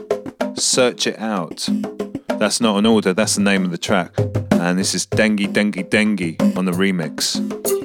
Search 0.59 1.07
It 1.07 1.19
Out. 1.19 1.67
That's 2.39 2.61
not 2.61 2.77
an 2.77 2.85
order, 2.85 3.15
that's 3.15 3.37
the 3.37 3.43
name 3.43 3.65
of 3.65 3.71
the 3.71 3.79
track. 3.79 4.13
And 4.51 4.79
this 4.79 4.95
is 4.95 5.07
Dengue 5.07 5.51
Dengue 5.55 5.89
Dengue 5.89 6.37
on 6.55 6.67
the 6.67 6.73
remix. 6.73 7.76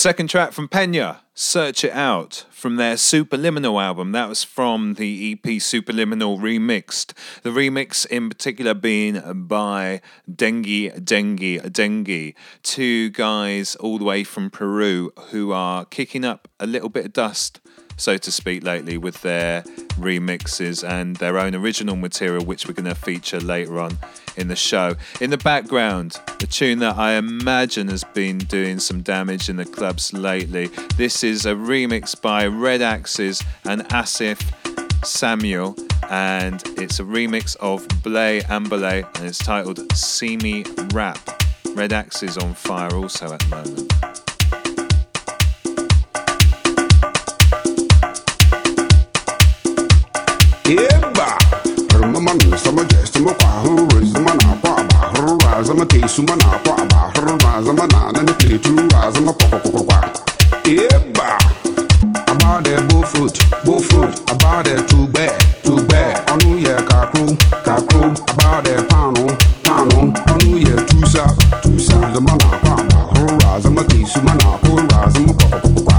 Second 0.00 0.30
track 0.30 0.52
from 0.52 0.66
Pena, 0.66 1.20
Search 1.34 1.84
It 1.84 1.92
Out, 1.92 2.46
from 2.50 2.76
their 2.76 2.94
Superliminal 2.94 3.82
album. 3.82 4.12
That 4.12 4.30
was 4.30 4.42
from 4.42 4.94
the 4.94 5.32
EP 5.32 5.44
Superliminal 5.60 6.38
Remixed. 6.40 7.12
The 7.42 7.50
remix 7.50 8.06
in 8.06 8.30
particular 8.30 8.72
being 8.72 9.20
by 9.46 10.00
Dengue, 10.34 11.04
Dengue, 11.04 11.70
Dengue, 11.70 12.34
two 12.62 13.10
guys 13.10 13.76
all 13.76 13.98
the 13.98 14.04
way 14.04 14.24
from 14.24 14.48
Peru 14.48 15.12
who 15.32 15.52
are 15.52 15.84
kicking 15.84 16.24
up 16.24 16.48
a 16.58 16.66
little 16.66 16.88
bit 16.88 17.04
of 17.04 17.12
dust 17.12 17.60
so 18.00 18.16
to 18.16 18.32
speak, 18.32 18.64
lately 18.64 18.96
with 18.96 19.20
their 19.20 19.60
remixes 20.00 20.82
and 20.88 21.16
their 21.16 21.38
own 21.38 21.54
original 21.54 21.96
material, 21.96 22.42
which 22.42 22.66
we're 22.66 22.72
going 22.72 22.86
to 22.86 22.94
feature 22.94 23.38
later 23.38 23.78
on 23.78 23.98
in 24.40 24.48
the 24.48 24.56
show. 24.56 24.96
In 25.20 25.30
the 25.30 25.38
background, 25.38 26.18
the 26.38 26.46
tune 26.46 26.78
that 26.80 26.96
I 26.96 27.12
imagine 27.12 27.88
has 27.88 28.02
been 28.02 28.38
doing 28.38 28.80
some 28.80 29.02
damage 29.02 29.48
in 29.48 29.56
the 29.56 29.64
clubs 29.64 30.12
lately. 30.12 30.68
This 30.96 31.22
is 31.22 31.46
a 31.46 31.52
remix 31.52 32.20
by 32.20 32.46
Red 32.46 32.82
Axes 32.82 33.42
and 33.64 33.82
Asaf 33.92 34.40
Samuel, 35.04 35.76
and 36.10 36.62
it's 36.78 36.98
a 36.98 37.04
remix 37.04 37.56
of 37.56 37.86
Blay 38.02 38.40
Ambolley, 38.42 39.06
and 39.16 39.26
it's 39.26 39.38
titled 39.38 39.80
See 39.94 40.36
Me 40.38 40.64
Rap. 40.92 41.18
Red 41.74 41.92
Axes 41.92 42.36
on 42.38 42.54
fire 42.54 42.92
also 42.94 43.32
at 43.32 43.40
the 43.40 43.48
moment. 43.48 43.90
Arma 51.94 52.20
manu 52.20 52.56
sama 52.58 52.84
jeste 52.84 53.20
mo 53.20 53.34
kwahu 53.34 53.88
rinsa 53.90 54.20
mana 54.20 54.56
pa 54.62 54.74
bahru 54.90 55.38
raza 55.38 55.74
ma 55.74 55.84
tesu 55.84 56.22
mana 56.22 56.58
pa 56.64 56.76
bahru 56.90 57.36
raza 57.44 57.72
mana 57.72 58.12
na 58.12 58.22
ne 58.22 58.32
pletu 58.32 58.74
raza 58.92 59.20
ma 59.20 59.32
poko 59.32 59.58
poko. 59.58 59.98
Eba. 60.64 61.38
About 62.30 62.64
the 62.64 62.80
bull 62.88 63.02
fruit, 63.02 63.36
bull 63.64 63.80
fruit, 63.80 64.14
about 64.30 64.64
the 64.64 64.82
too 64.88 65.06
bad, 65.08 65.34
too 65.64 65.76
bad. 65.86 66.30
Anu 66.30 66.56
ye 66.58 66.74
pano, 68.88 69.26
pano. 69.64 70.12
Anu 70.30 70.56
ye 70.58 70.74
tusa, 70.88 71.24
tusa. 71.62 71.94
Raza 72.00 72.20
mana 72.20 72.48
pa 72.62 72.76
bahru 72.88 73.38
raza 73.40 73.70
ma 73.70 73.82
tesu 73.82 74.22
mana 74.22 74.58
pa 74.62 74.70
raza 74.90 75.20
ma 75.20 75.32
poko 75.34 75.58
poko 75.60 75.80
kwa. 75.84 75.98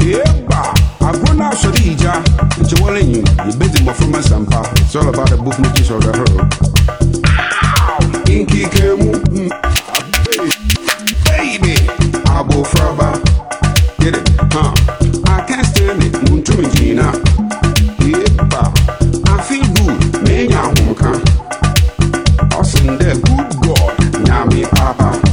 Eba. 0.00 0.74
Agwana 1.00 1.50
shodija. 1.56 2.22
You 2.68 3.22
busy 3.58 3.84
more 3.84 3.94
from 3.94 4.10
my 4.10 4.20
sampa. 4.20 4.60
It's 4.80 4.96
all 4.96 5.08
about 5.08 5.30
the 5.30 5.36
book 5.36 5.56
making 5.60 5.84
sure 5.84 6.00
the 6.00 6.10
hurl. 6.10 6.42
Inky 8.28 8.64
kemu, 8.64 9.12
baby, 11.24 11.76
abo 12.26 12.64
fraba. 12.66 13.14
Get 14.00 14.16
it, 14.16 14.28
huh? 14.52 14.74
I 15.28 15.44
can't 15.46 15.64
stand 15.64 16.02
it, 16.02 16.12
muntu 16.26 16.58
mijina. 16.58 17.12
Yeba, 18.02 18.72
I 19.28 19.42
feel 19.42 19.66
good, 19.74 20.22
me 20.26 20.48
nya 20.48 20.62
hunka. 20.74 21.10
Awesome, 22.56 22.98
papa. 24.70 25.25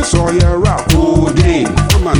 and 0.00 0.06
Sawyer 0.06 0.58
Rap, 0.58 0.90
who 0.92 1.32
day, 1.34 1.64
come 1.90 2.06
on, 2.06 2.16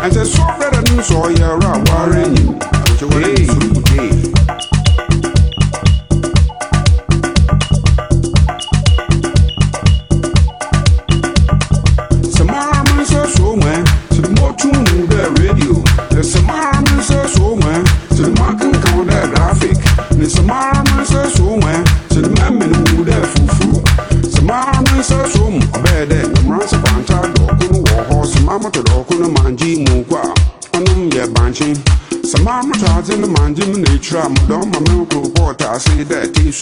and 0.00 0.12
say, 0.12 0.24
So 0.24 0.46
better 0.58 0.80
than 0.80 1.02
Sawyer 1.02 1.58
Rap, 1.58 1.88
you, 1.88 2.58
and 2.58 4.35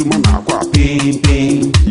Manágua. 0.03 0.59
Pim, 0.73 1.19
pim. 1.21 1.84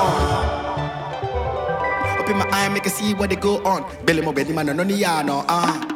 on. 0.00 0.40
Up 2.20 2.28
in 2.30 2.36
my 2.38 2.48
eye, 2.50 2.68
make 2.68 2.86
a 2.86 2.90
see 2.90 3.14
what 3.14 3.30
they 3.30 3.36
go 3.36 3.62
on. 3.64 3.84
Billy 4.04 4.22
Mo, 4.22 4.32
Benny 4.32 4.52
Man, 4.52 4.66
no, 4.66 4.72
no, 4.72 4.84
no, 4.84 5.22
no, 5.22 5.44
ah. 5.48 5.89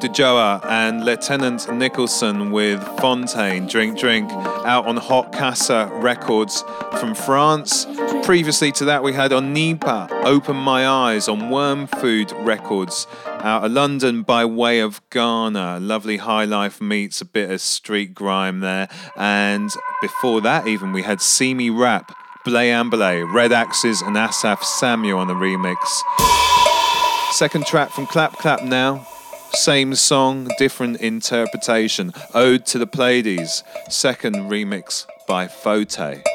The 0.00 0.08
Joa, 0.08 0.64
and 0.64 1.04
Lieutenant 1.04 1.70
Nicholson 1.70 2.50
with 2.50 2.82
Fontaine, 3.00 3.66
Drink 3.66 3.98
Drink, 3.98 4.30
out 4.32 4.86
on 4.86 4.96
Hot 4.96 5.30
Casa 5.30 5.90
Records 5.92 6.64
from 6.98 7.14
France. 7.14 7.86
Previously 8.22 8.72
to 8.72 8.86
that, 8.86 9.02
we 9.02 9.12
had 9.12 9.30
Onipa, 9.30 10.10
Open 10.24 10.56
My 10.56 10.88
Eyes 10.88 11.28
on 11.28 11.50
Worm 11.50 11.86
Food 11.86 12.32
Records, 12.32 13.06
out 13.26 13.62
of 13.62 13.72
London 13.72 14.22
by 14.22 14.46
way 14.46 14.80
of 14.80 15.02
Ghana. 15.10 15.80
Lovely 15.80 16.16
high 16.16 16.46
life 16.46 16.80
meets 16.80 17.20
a 17.20 17.26
bit 17.26 17.50
of 17.50 17.60
street 17.60 18.14
grime 18.14 18.60
there. 18.60 18.88
And 19.16 19.70
before 20.00 20.40
that, 20.40 20.66
even, 20.66 20.92
we 20.92 21.02
had 21.02 21.20
See 21.20 21.52
Me 21.52 21.68
Rap, 21.68 22.16
Blay 22.46 22.70
Ambolley, 22.70 23.30
Red 23.30 23.52
Axes, 23.52 24.00
and 24.00 24.16
Asaf 24.16 24.64
Samuel 24.64 25.18
on 25.18 25.26
the 25.26 25.34
remix. 25.34 25.76
Second 27.32 27.66
track 27.66 27.90
from 27.90 28.06
Clap 28.06 28.32
Clap 28.38 28.62
now. 28.62 29.06
Same 29.52 29.94
song, 29.94 30.48
different 30.58 31.00
interpretation. 31.00 32.12
Ode 32.34 32.64
to 32.66 32.78
the 32.78 32.86
Pleiades. 32.86 33.62
Second 33.88 34.34
remix 34.50 35.06
by 35.26 35.48
Fote. 35.48 36.29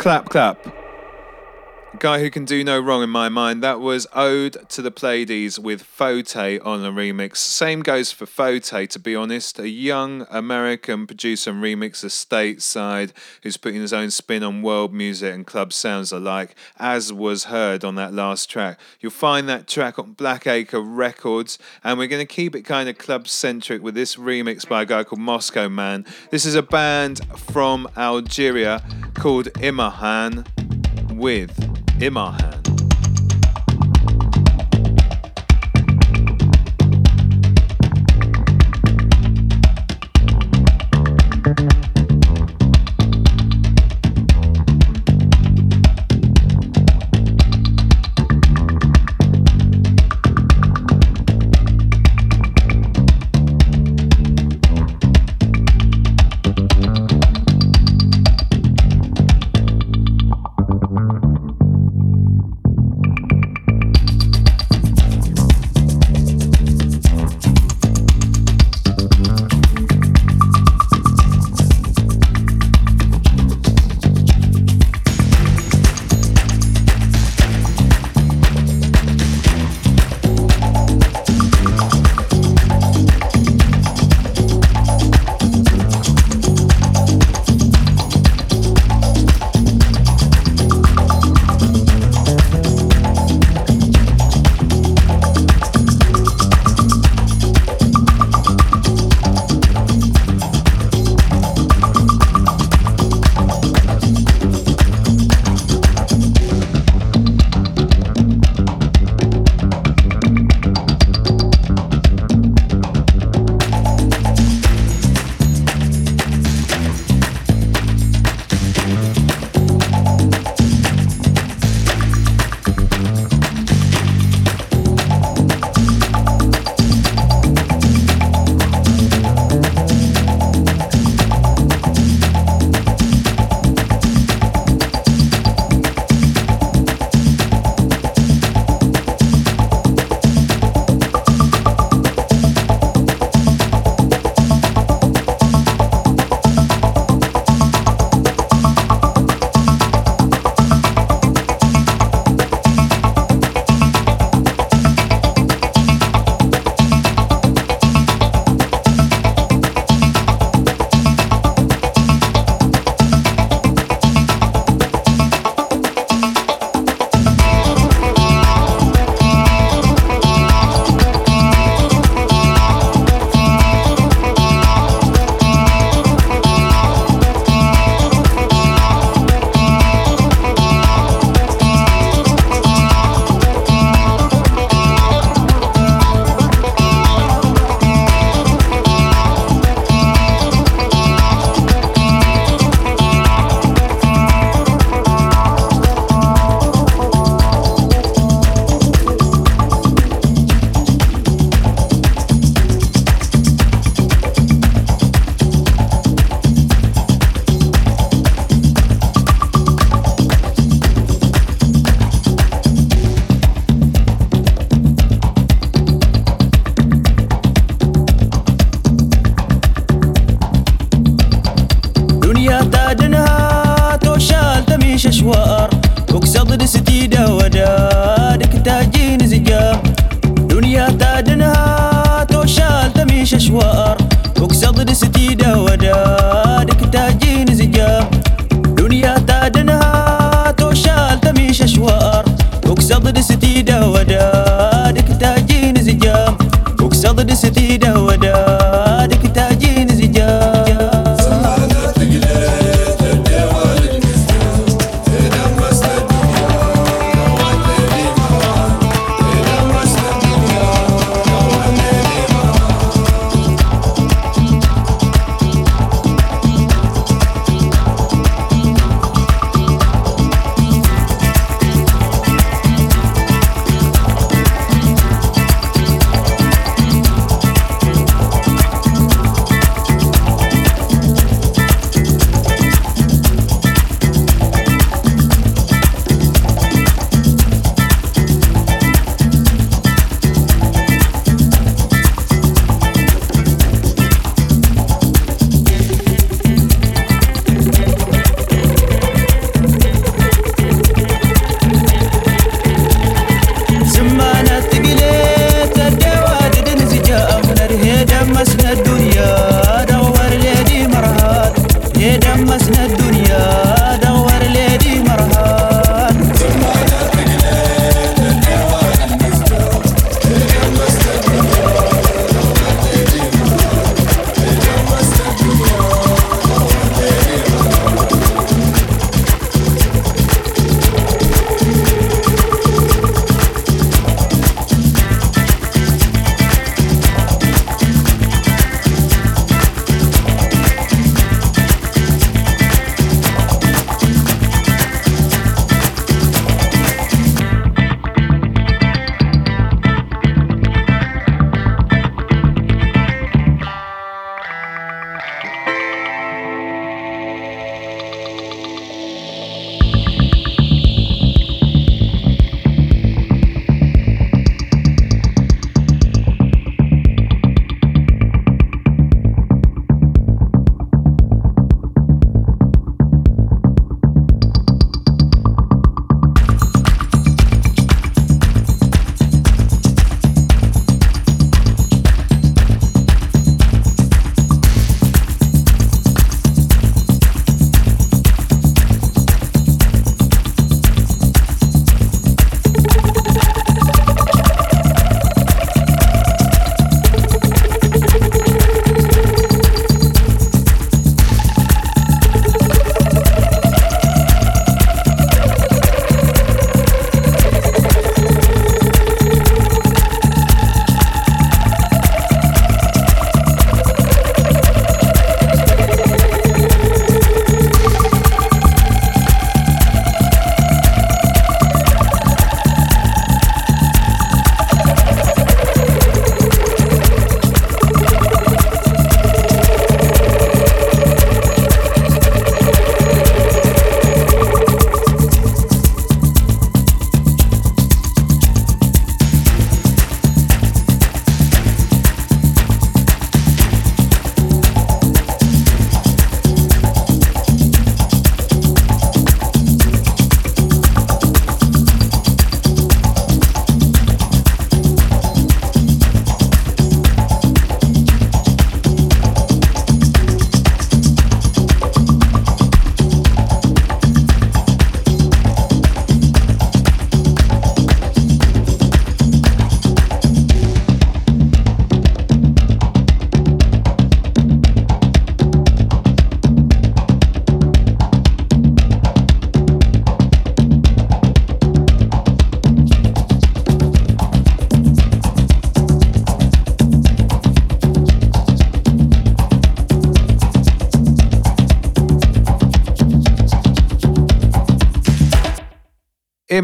Clap, 0.00 0.30
clap. 0.30 0.69
Guy 2.00 2.20
who 2.20 2.30
can 2.30 2.46
do 2.46 2.64
no 2.64 2.80
wrong 2.80 3.02
in 3.02 3.10
my 3.10 3.28
mind. 3.28 3.62
That 3.62 3.78
was 3.78 4.06
Ode 4.14 4.66
to 4.70 4.80
the 4.80 4.90
Pleiades 4.90 5.60
with 5.60 5.82
Fote 5.82 6.34
on 6.34 6.82
a 6.82 6.90
remix. 6.90 7.36
Same 7.36 7.82
goes 7.82 8.10
for 8.10 8.24
Fote, 8.24 8.72
to 8.88 8.98
be 8.98 9.14
honest. 9.14 9.58
A 9.58 9.68
young 9.68 10.26
American 10.30 11.06
producer 11.06 11.50
and 11.50 11.62
remixer 11.62 12.06
stateside 12.06 13.12
who's 13.42 13.58
putting 13.58 13.82
his 13.82 13.92
own 13.92 14.10
spin 14.10 14.42
on 14.42 14.62
world 14.62 14.94
music 14.94 15.34
and 15.34 15.46
club 15.46 15.74
sounds 15.74 16.10
alike, 16.10 16.54
as 16.78 17.12
was 17.12 17.44
heard 17.44 17.84
on 17.84 17.96
that 17.96 18.14
last 18.14 18.48
track. 18.48 18.80
You'll 19.00 19.12
find 19.12 19.46
that 19.50 19.68
track 19.68 19.98
on 19.98 20.14
Blackacre 20.14 20.82
Records, 20.82 21.58
and 21.84 21.98
we're 21.98 22.06
going 22.06 22.26
to 22.26 22.34
keep 22.34 22.56
it 22.56 22.62
kind 22.62 22.88
of 22.88 22.96
club 22.96 23.28
centric 23.28 23.82
with 23.82 23.94
this 23.94 24.16
remix 24.16 24.66
by 24.66 24.82
a 24.82 24.86
guy 24.86 25.04
called 25.04 25.20
Moscoman. 25.20 26.06
This 26.30 26.46
is 26.46 26.54
a 26.54 26.62
band 26.62 27.20
from 27.36 27.86
Algeria 27.94 28.82
called 29.12 29.48
Imarhan 29.56 30.46
with 31.14 31.69
Imarhan. 32.00 32.59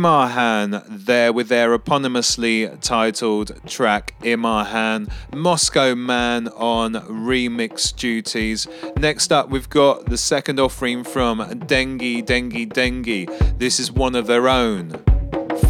Imarhan 0.07 0.85
there 0.87 1.33
with 1.33 1.49
their 1.49 1.77
eponymously 1.77 2.81
titled 2.81 3.61
track 3.67 4.15
Imarhan, 4.23 5.11
Moscoman 5.35 6.47
on 6.55 6.93
remix 6.93 7.93
duties. 7.93 8.69
Next 8.97 9.33
up, 9.33 9.51
we've 9.51 9.69
got 9.69 10.07
the 10.07 10.17
second 10.17 10.61
offering 10.61 11.03
from 11.03 11.65
Dengue 11.67 12.25
Dengue 12.25 12.73
Dengue. 12.73 13.59
This 13.59 13.81
is 13.81 13.91
one 13.91 14.15
of 14.15 14.29
their 14.29 14.49
own 14.49 14.91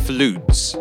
flutes. 0.05 0.76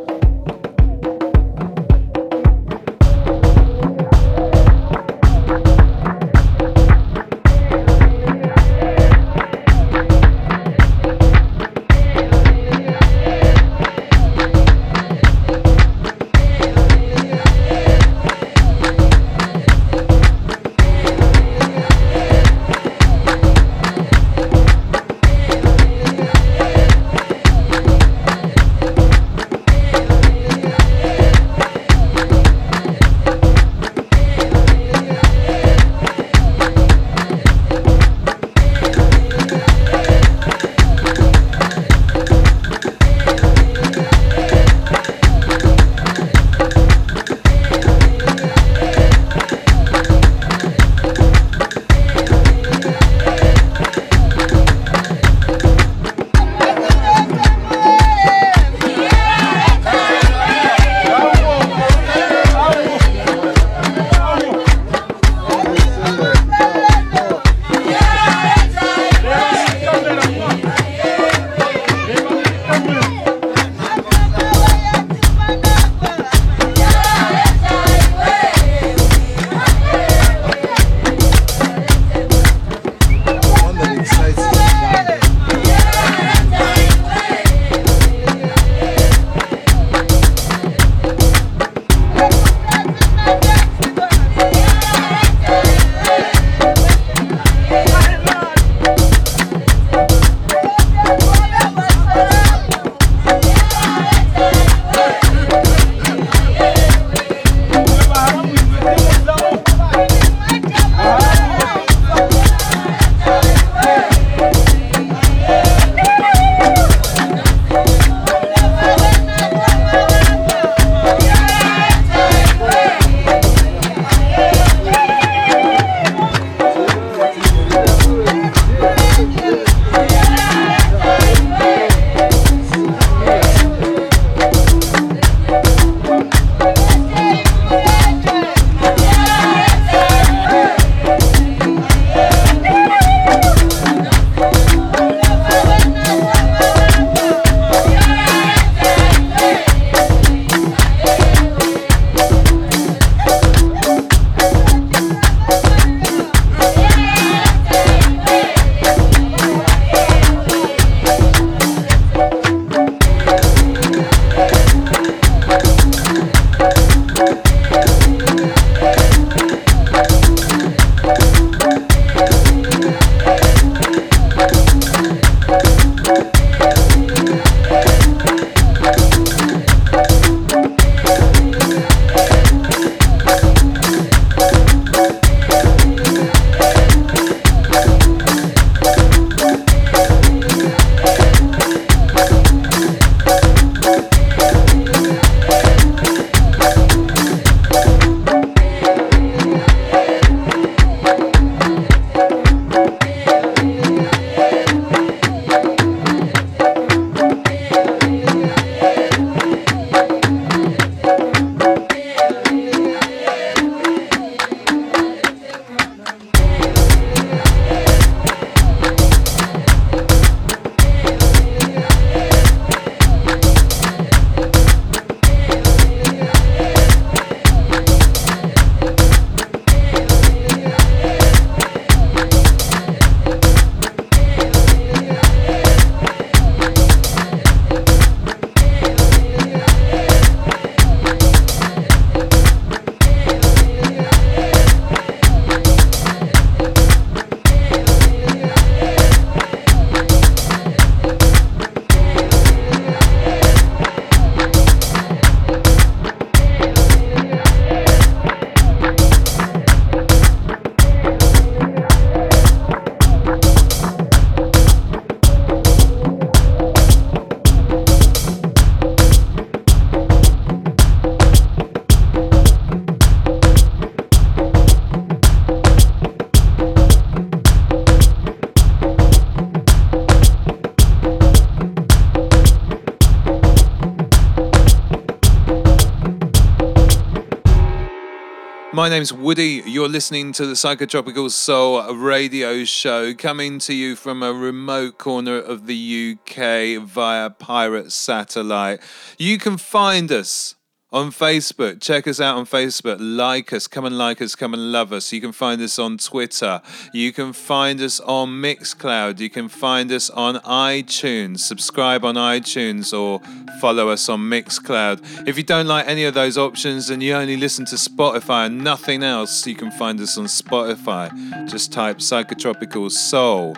My 288.76 288.90
name's 288.90 289.14
Woody. 289.14 289.64
You're 289.66 289.88
listening 289.88 290.34
to 290.34 290.46
the 290.46 290.52
Psychotropical 290.52 291.32
Soul 291.32 291.96
radio 291.96 292.66
show 292.66 293.14
coming 293.14 293.58
to 293.60 293.74
you 293.74 293.96
from 293.96 294.22
a 294.22 294.34
remote 294.34 294.98
corner 294.98 295.38
of 295.38 295.66
the 295.66 296.18
UK 296.20 296.84
via 296.84 297.30
pirate 297.30 297.94
satellite. 297.94 298.82
You 299.18 299.38
can 299.38 299.56
find 299.56 300.12
us 300.12 300.55
on 300.96 301.12
Facebook. 301.12 301.82
Check 301.82 302.08
us 302.08 302.22
out 302.22 302.38
on 302.38 302.46
Facebook. 302.46 302.96
Like 303.02 303.52
us. 303.52 303.68
Come 303.68 303.84
and 303.84 303.98
like 303.98 304.22
us. 304.22 304.34
Come 304.34 304.54
and 304.54 304.72
love 304.72 304.94
us. 304.94 305.12
You 305.12 305.20
can 305.20 305.34
find 305.34 305.62
us 305.62 305.78
on 305.78 305.98
Twitter. 305.98 306.62
You 306.94 307.12
can 307.12 307.34
find 307.34 307.82
us 307.82 308.00
on 308.00 308.30
Mixcloud. 308.30 309.20
You 309.20 309.30
can 309.30 309.50
find 309.50 309.92
us 309.92 310.10
on 310.10 310.36
iTunes. 310.36 311.40
Subscribe 311.40 312.06
on 312.06 312.16
iTunes 312.16 312.98
or 312.98 313.20
follow 313.60 313.90
us 313.90 314.08
on 314.08 314.22
Mixcloud. 314.22 315.28
If 315.28 315.36
you 315.36 315.44
don't 315.44 315.68
like 315.68 315.86
any 315.86 316.06
of 316.06 316.14
those 316.14 316.38
options 316.38 316.90
and 316.90 317.04
you 317.04 317.14
only 317.14 317.36
listen 317.36 317.66
to 317.66 317.76
Spotify 317.76 318.46
and 318.46 318.64
nothing 318.64 319.04
else, 319.04 319.46
you 319.46 319.56
can 319.56 319.72
find 319.72 320.00
us 320.00 320.18
on 320.18 320.26
Spotify. 320.26 321.12
Just 321.50 321.74
type 321.74 321.98
Psychotropical 321.98 322.90
Soul. 322.90 323.58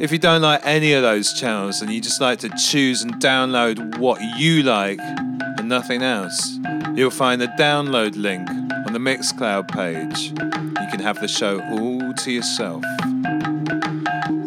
If 0.00 0.12
you 0.12 0.18
don't 0.18 0.42
like 0.42 0.64
any 0.64 0.92
of 0.92 1.02
those 1.02 1.32
channels 1.32 1.82
and 1.82 1.92
you 1.92 2.00
just 2.00 2.20
like 2.20 2.38
to 2.40 2.48
choose 2.50 3.02
and 3.02 3.14
download 3.14 3.98
what 3.98 4.20
you 4.38 4.62
like 4.62 5.00
and 5.00 5.68
nothing 5.68 6.02
else, 6.02 6.60
you'll 6.94 7.10
find 7.10 7.40
the 7.40 7.48
download 7.58 8.14
link 8.14 8.48
on 8.48 8.92
the 8.92 9.00
Mixcloud 9.00 9.66
page. 9.66 10.30
You 10.30 10.88
can 10.88 11.00
have 11.00 11.20
the 11.20 11.26
show 11.26 11.60
all 11.72 12.14
to 12.14 12.30
yourself. 12.30 12.84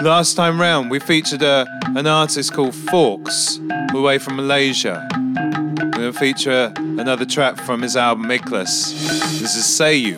Last 0.02 0.36
time 0.36 0.60
round, 0.60 0.90
we 0.90 1.00
featured 1.00 1.42
a, 1.42 1.68
an 1.98 2.08
artist 2.08 2.54
called 2.54 2.74
Forks, 2.74 3.60
away 3.94 4.20
from 4.20 4.38
Malaysia. 4.38 5.06
We're 5.12 5.92
going 5.92 6.14
to 6.14 6.14
feature 6.14 6.72
another 6.78 7.26
track 7.26 7.58
from 7.58 7.82
his 7.82 7.98
album 7.98 8.24
Miklas. 8.24 8.94
This 9.42 9.58
is 9.58 9.66
Say 9.66 9.96
You. 9.98 10.16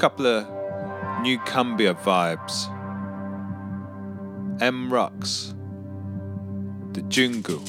Couple 0.00 0.26
of 0.26 0.46
new 1.20 1.38
Cumbia 1.40 1.92
vibes. 1.92 2.70
M 4.62 4.90
Rux. 4.90 5.52
The 6.94 7.02
Jungle. 7.02 7.62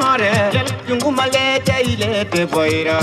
Hore 0.00 0.32
Yunguma 0.88 1.26
lete 1.26 1.74
ilete 1.82 2.46
boira. 2.46 2.98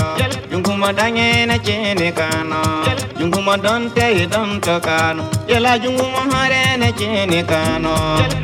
Yunguma 0.52 0.92
danye 0.92 1.46
na 1.46 1.58
chene 1.58 2.12
kano 2.12 2.84
Yunguma 3.18 3.56
donte 3.56 4.26
don 4.30 4.60
tokano 4.60 5.24
Yala 5.48 5.76
yunguma 5.76 6.22
hore 6.32 6.76
na 6.78 6.92
chene 6.92 7.42
kano 7.42 7.94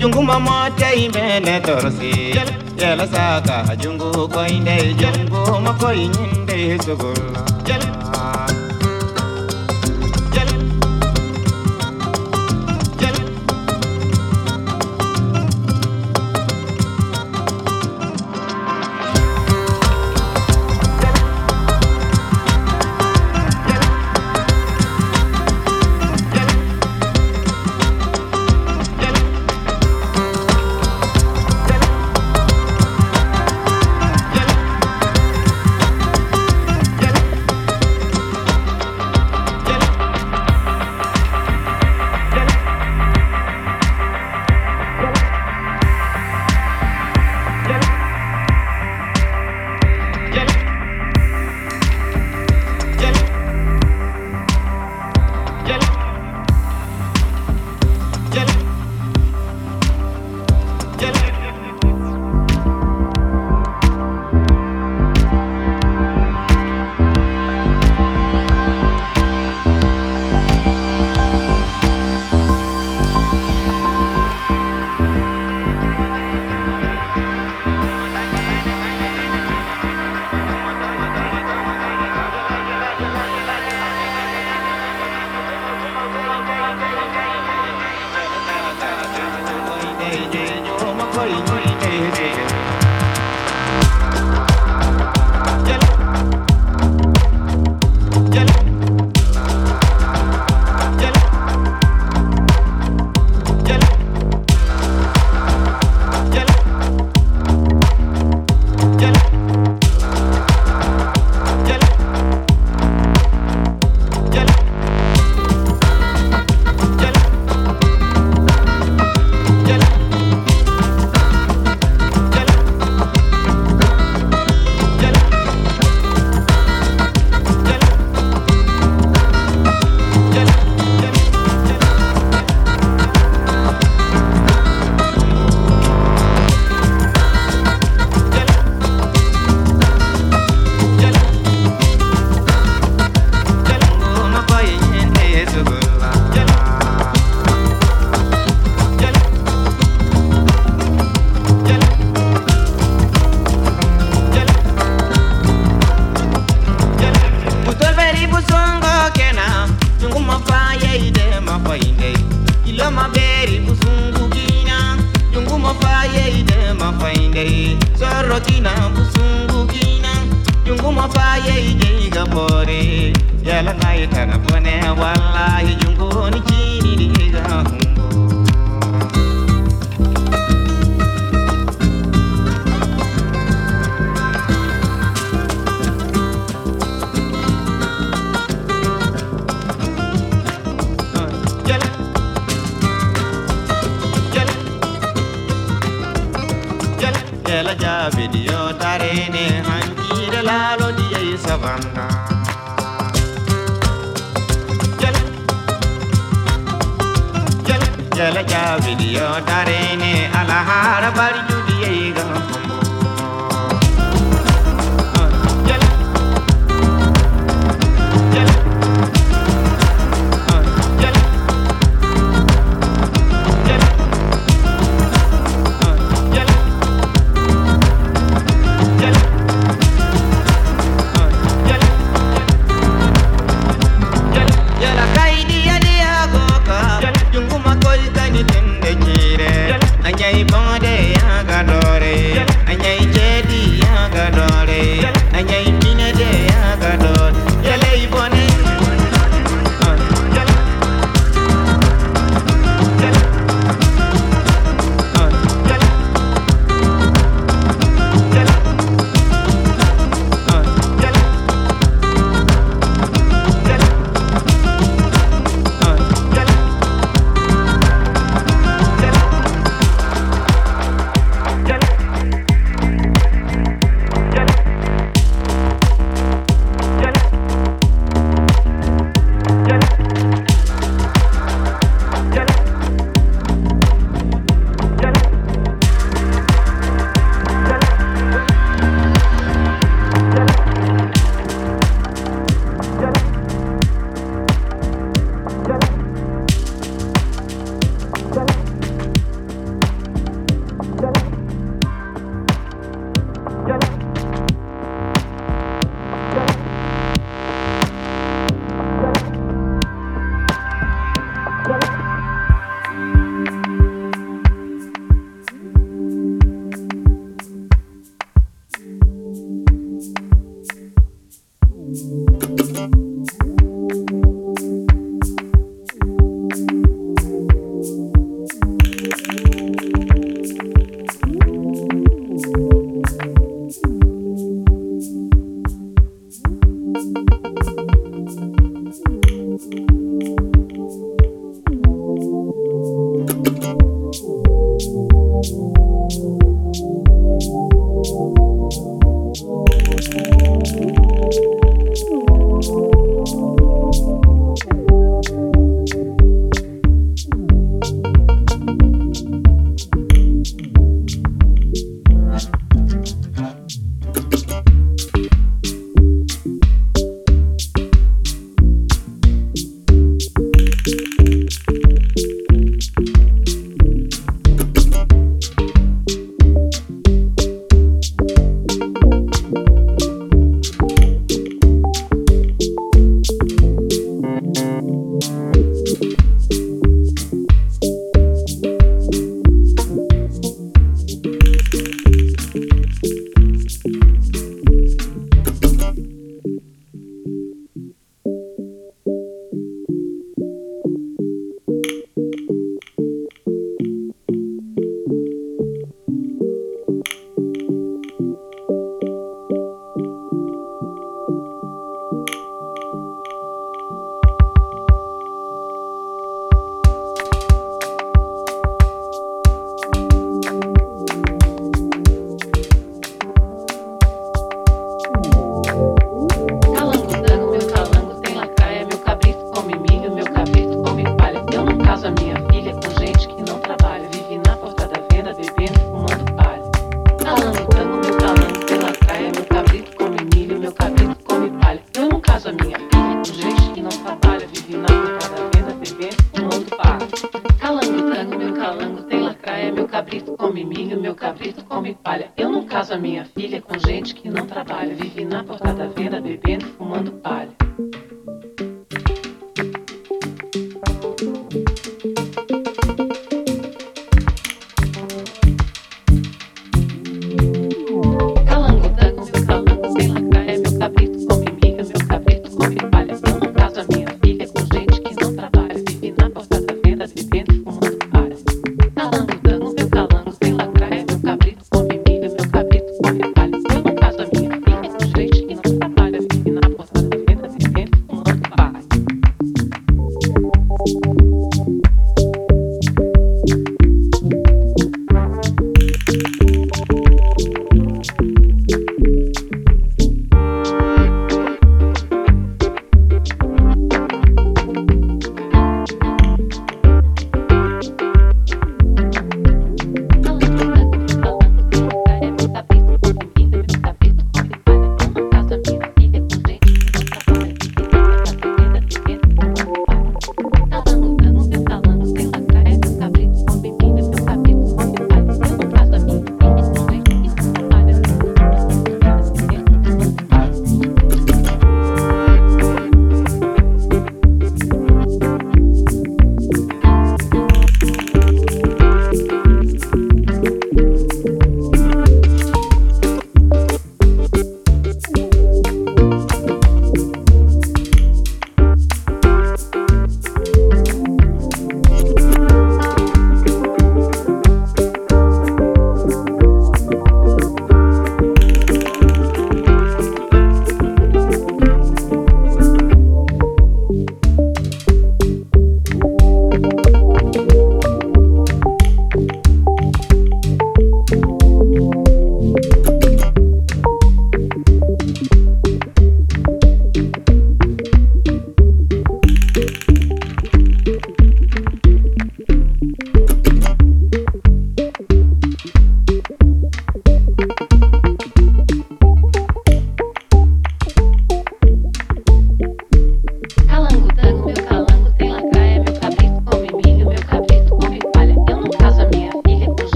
Yunguma 0.00 0.40
mote 0.40 0.88
imene 1.04 1.60
torsi. 1.60 2.34
Yala 2.76 3.06
sa 3.06 3.40
ka 3.44 3.76
jungu 3.76 4.28
koinde 4.28 4.94
jungu 4.94 5.60
makoy 5.60 6.08
nyinde 6.08 6.40
inde 6.50 6.78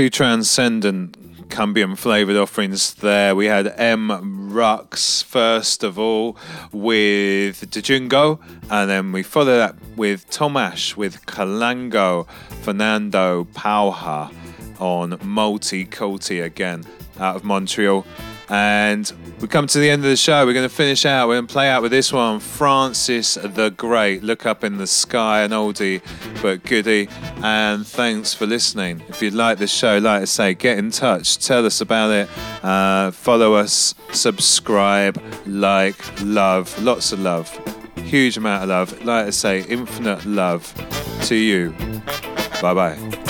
Two 0.00 0.08
transcendent 0.08 1.50
Cumbian 1.50 1.94
flavoured 1.94 2.34
offerings 2.34 2.94
there. 2.94 3.36
We 3.36 3.44
had 3.44 3.66
M. 3.76 4.08
Rux 4.50 5.22
first 5.22 5.84
of 5.84 5.98
all 5.98 6.38
with 6.72 7.70
Dejungo, 7.70 8.40
and 8.70 8.88
then 8.88 9.12
we 9.12 9.22
follow 9.22 9.58
that 9.58 9.74
with 9.96 10.26
Tomash 10.30 10.96
with 10.96 11.26
Kalango, 11.26 12.26
Fernando 12.62 13.44
Pauha 13.52 14.32
on 14.80 15.18
Multi 15.22 15.84
again 16.40 16.86
out 17.18 17.36
of 17.36 17.44
Montreal. 17.44 18.06
And 18.50 19.10
we 19.40 19.46
come 19.46 19.68
to 19.68 19.78
the 19.78 19.88
end 19.88 20.04
of 20.04 20.10
the 20.10 20.16
show. 20.16 20.44
We're 20.44 20.54
going 20.54 20.68
to 20.68 20.74
finish 20.74 21.06
out. 21.06 21.28
We're 21.28 21.36
going 21.36 21.46
to 21.46 21.52
play 21.52 21.68
out 21.68 21.82
with 21.82 21.92
this 21.92 22.12
one 22.12 22.40
Francis 22.40 23.34
the 23.34 23.70
Great. 23.70 24.24
Look 24.24 24.44
up 24.44 24.64
in 24.64 24.76
the 24.76 24.88
sky, 24.88 25.42
an 25.42 25.52
oldie 25.52 26.02
but 26.42 26.64
goodie. 26.64 27.08
And 27.44 27.86
thanks 27.86 28.34
for 28.34 28.46
listening. 28.46 29.02
If 29.08 29.22
you'd 29.22 29.34
like 29.34 29.58
the 29.58 29.68
show, 29.68 29.98
like 29.98 30.22
I 30.22 30.24
say, 30.24 30.54
get 30.54 30.78
in 30.78 30.90
touch. 30.90 31.38
Tell 31.38 31.64
us 31.64 31.80
about 31.80 32.10
it. 32.10 32.28
Uh, 32.64 33.12
follow 33.12 33.54
us, 33.54 33.94
subscribe, 34.12 35.22
like, 35.46 35.96
love. 36.22 36.76
Lots 36.82 37.12
of 37.12 37.20
love. 37.20 37.56
Huge 37.98 38.36
amount 38.36 38.64
of 38.64 38.68
love. 38.68 39.04
Like 39.04 39.28
I 39.28 39.30
say, 39.30 39.62
infinite 39.62 40.26
love 40.26 40.74
to 41.26 41.36
you. 41.36 41.70
Bye 42.60 42.74
bye. 42.74 43.29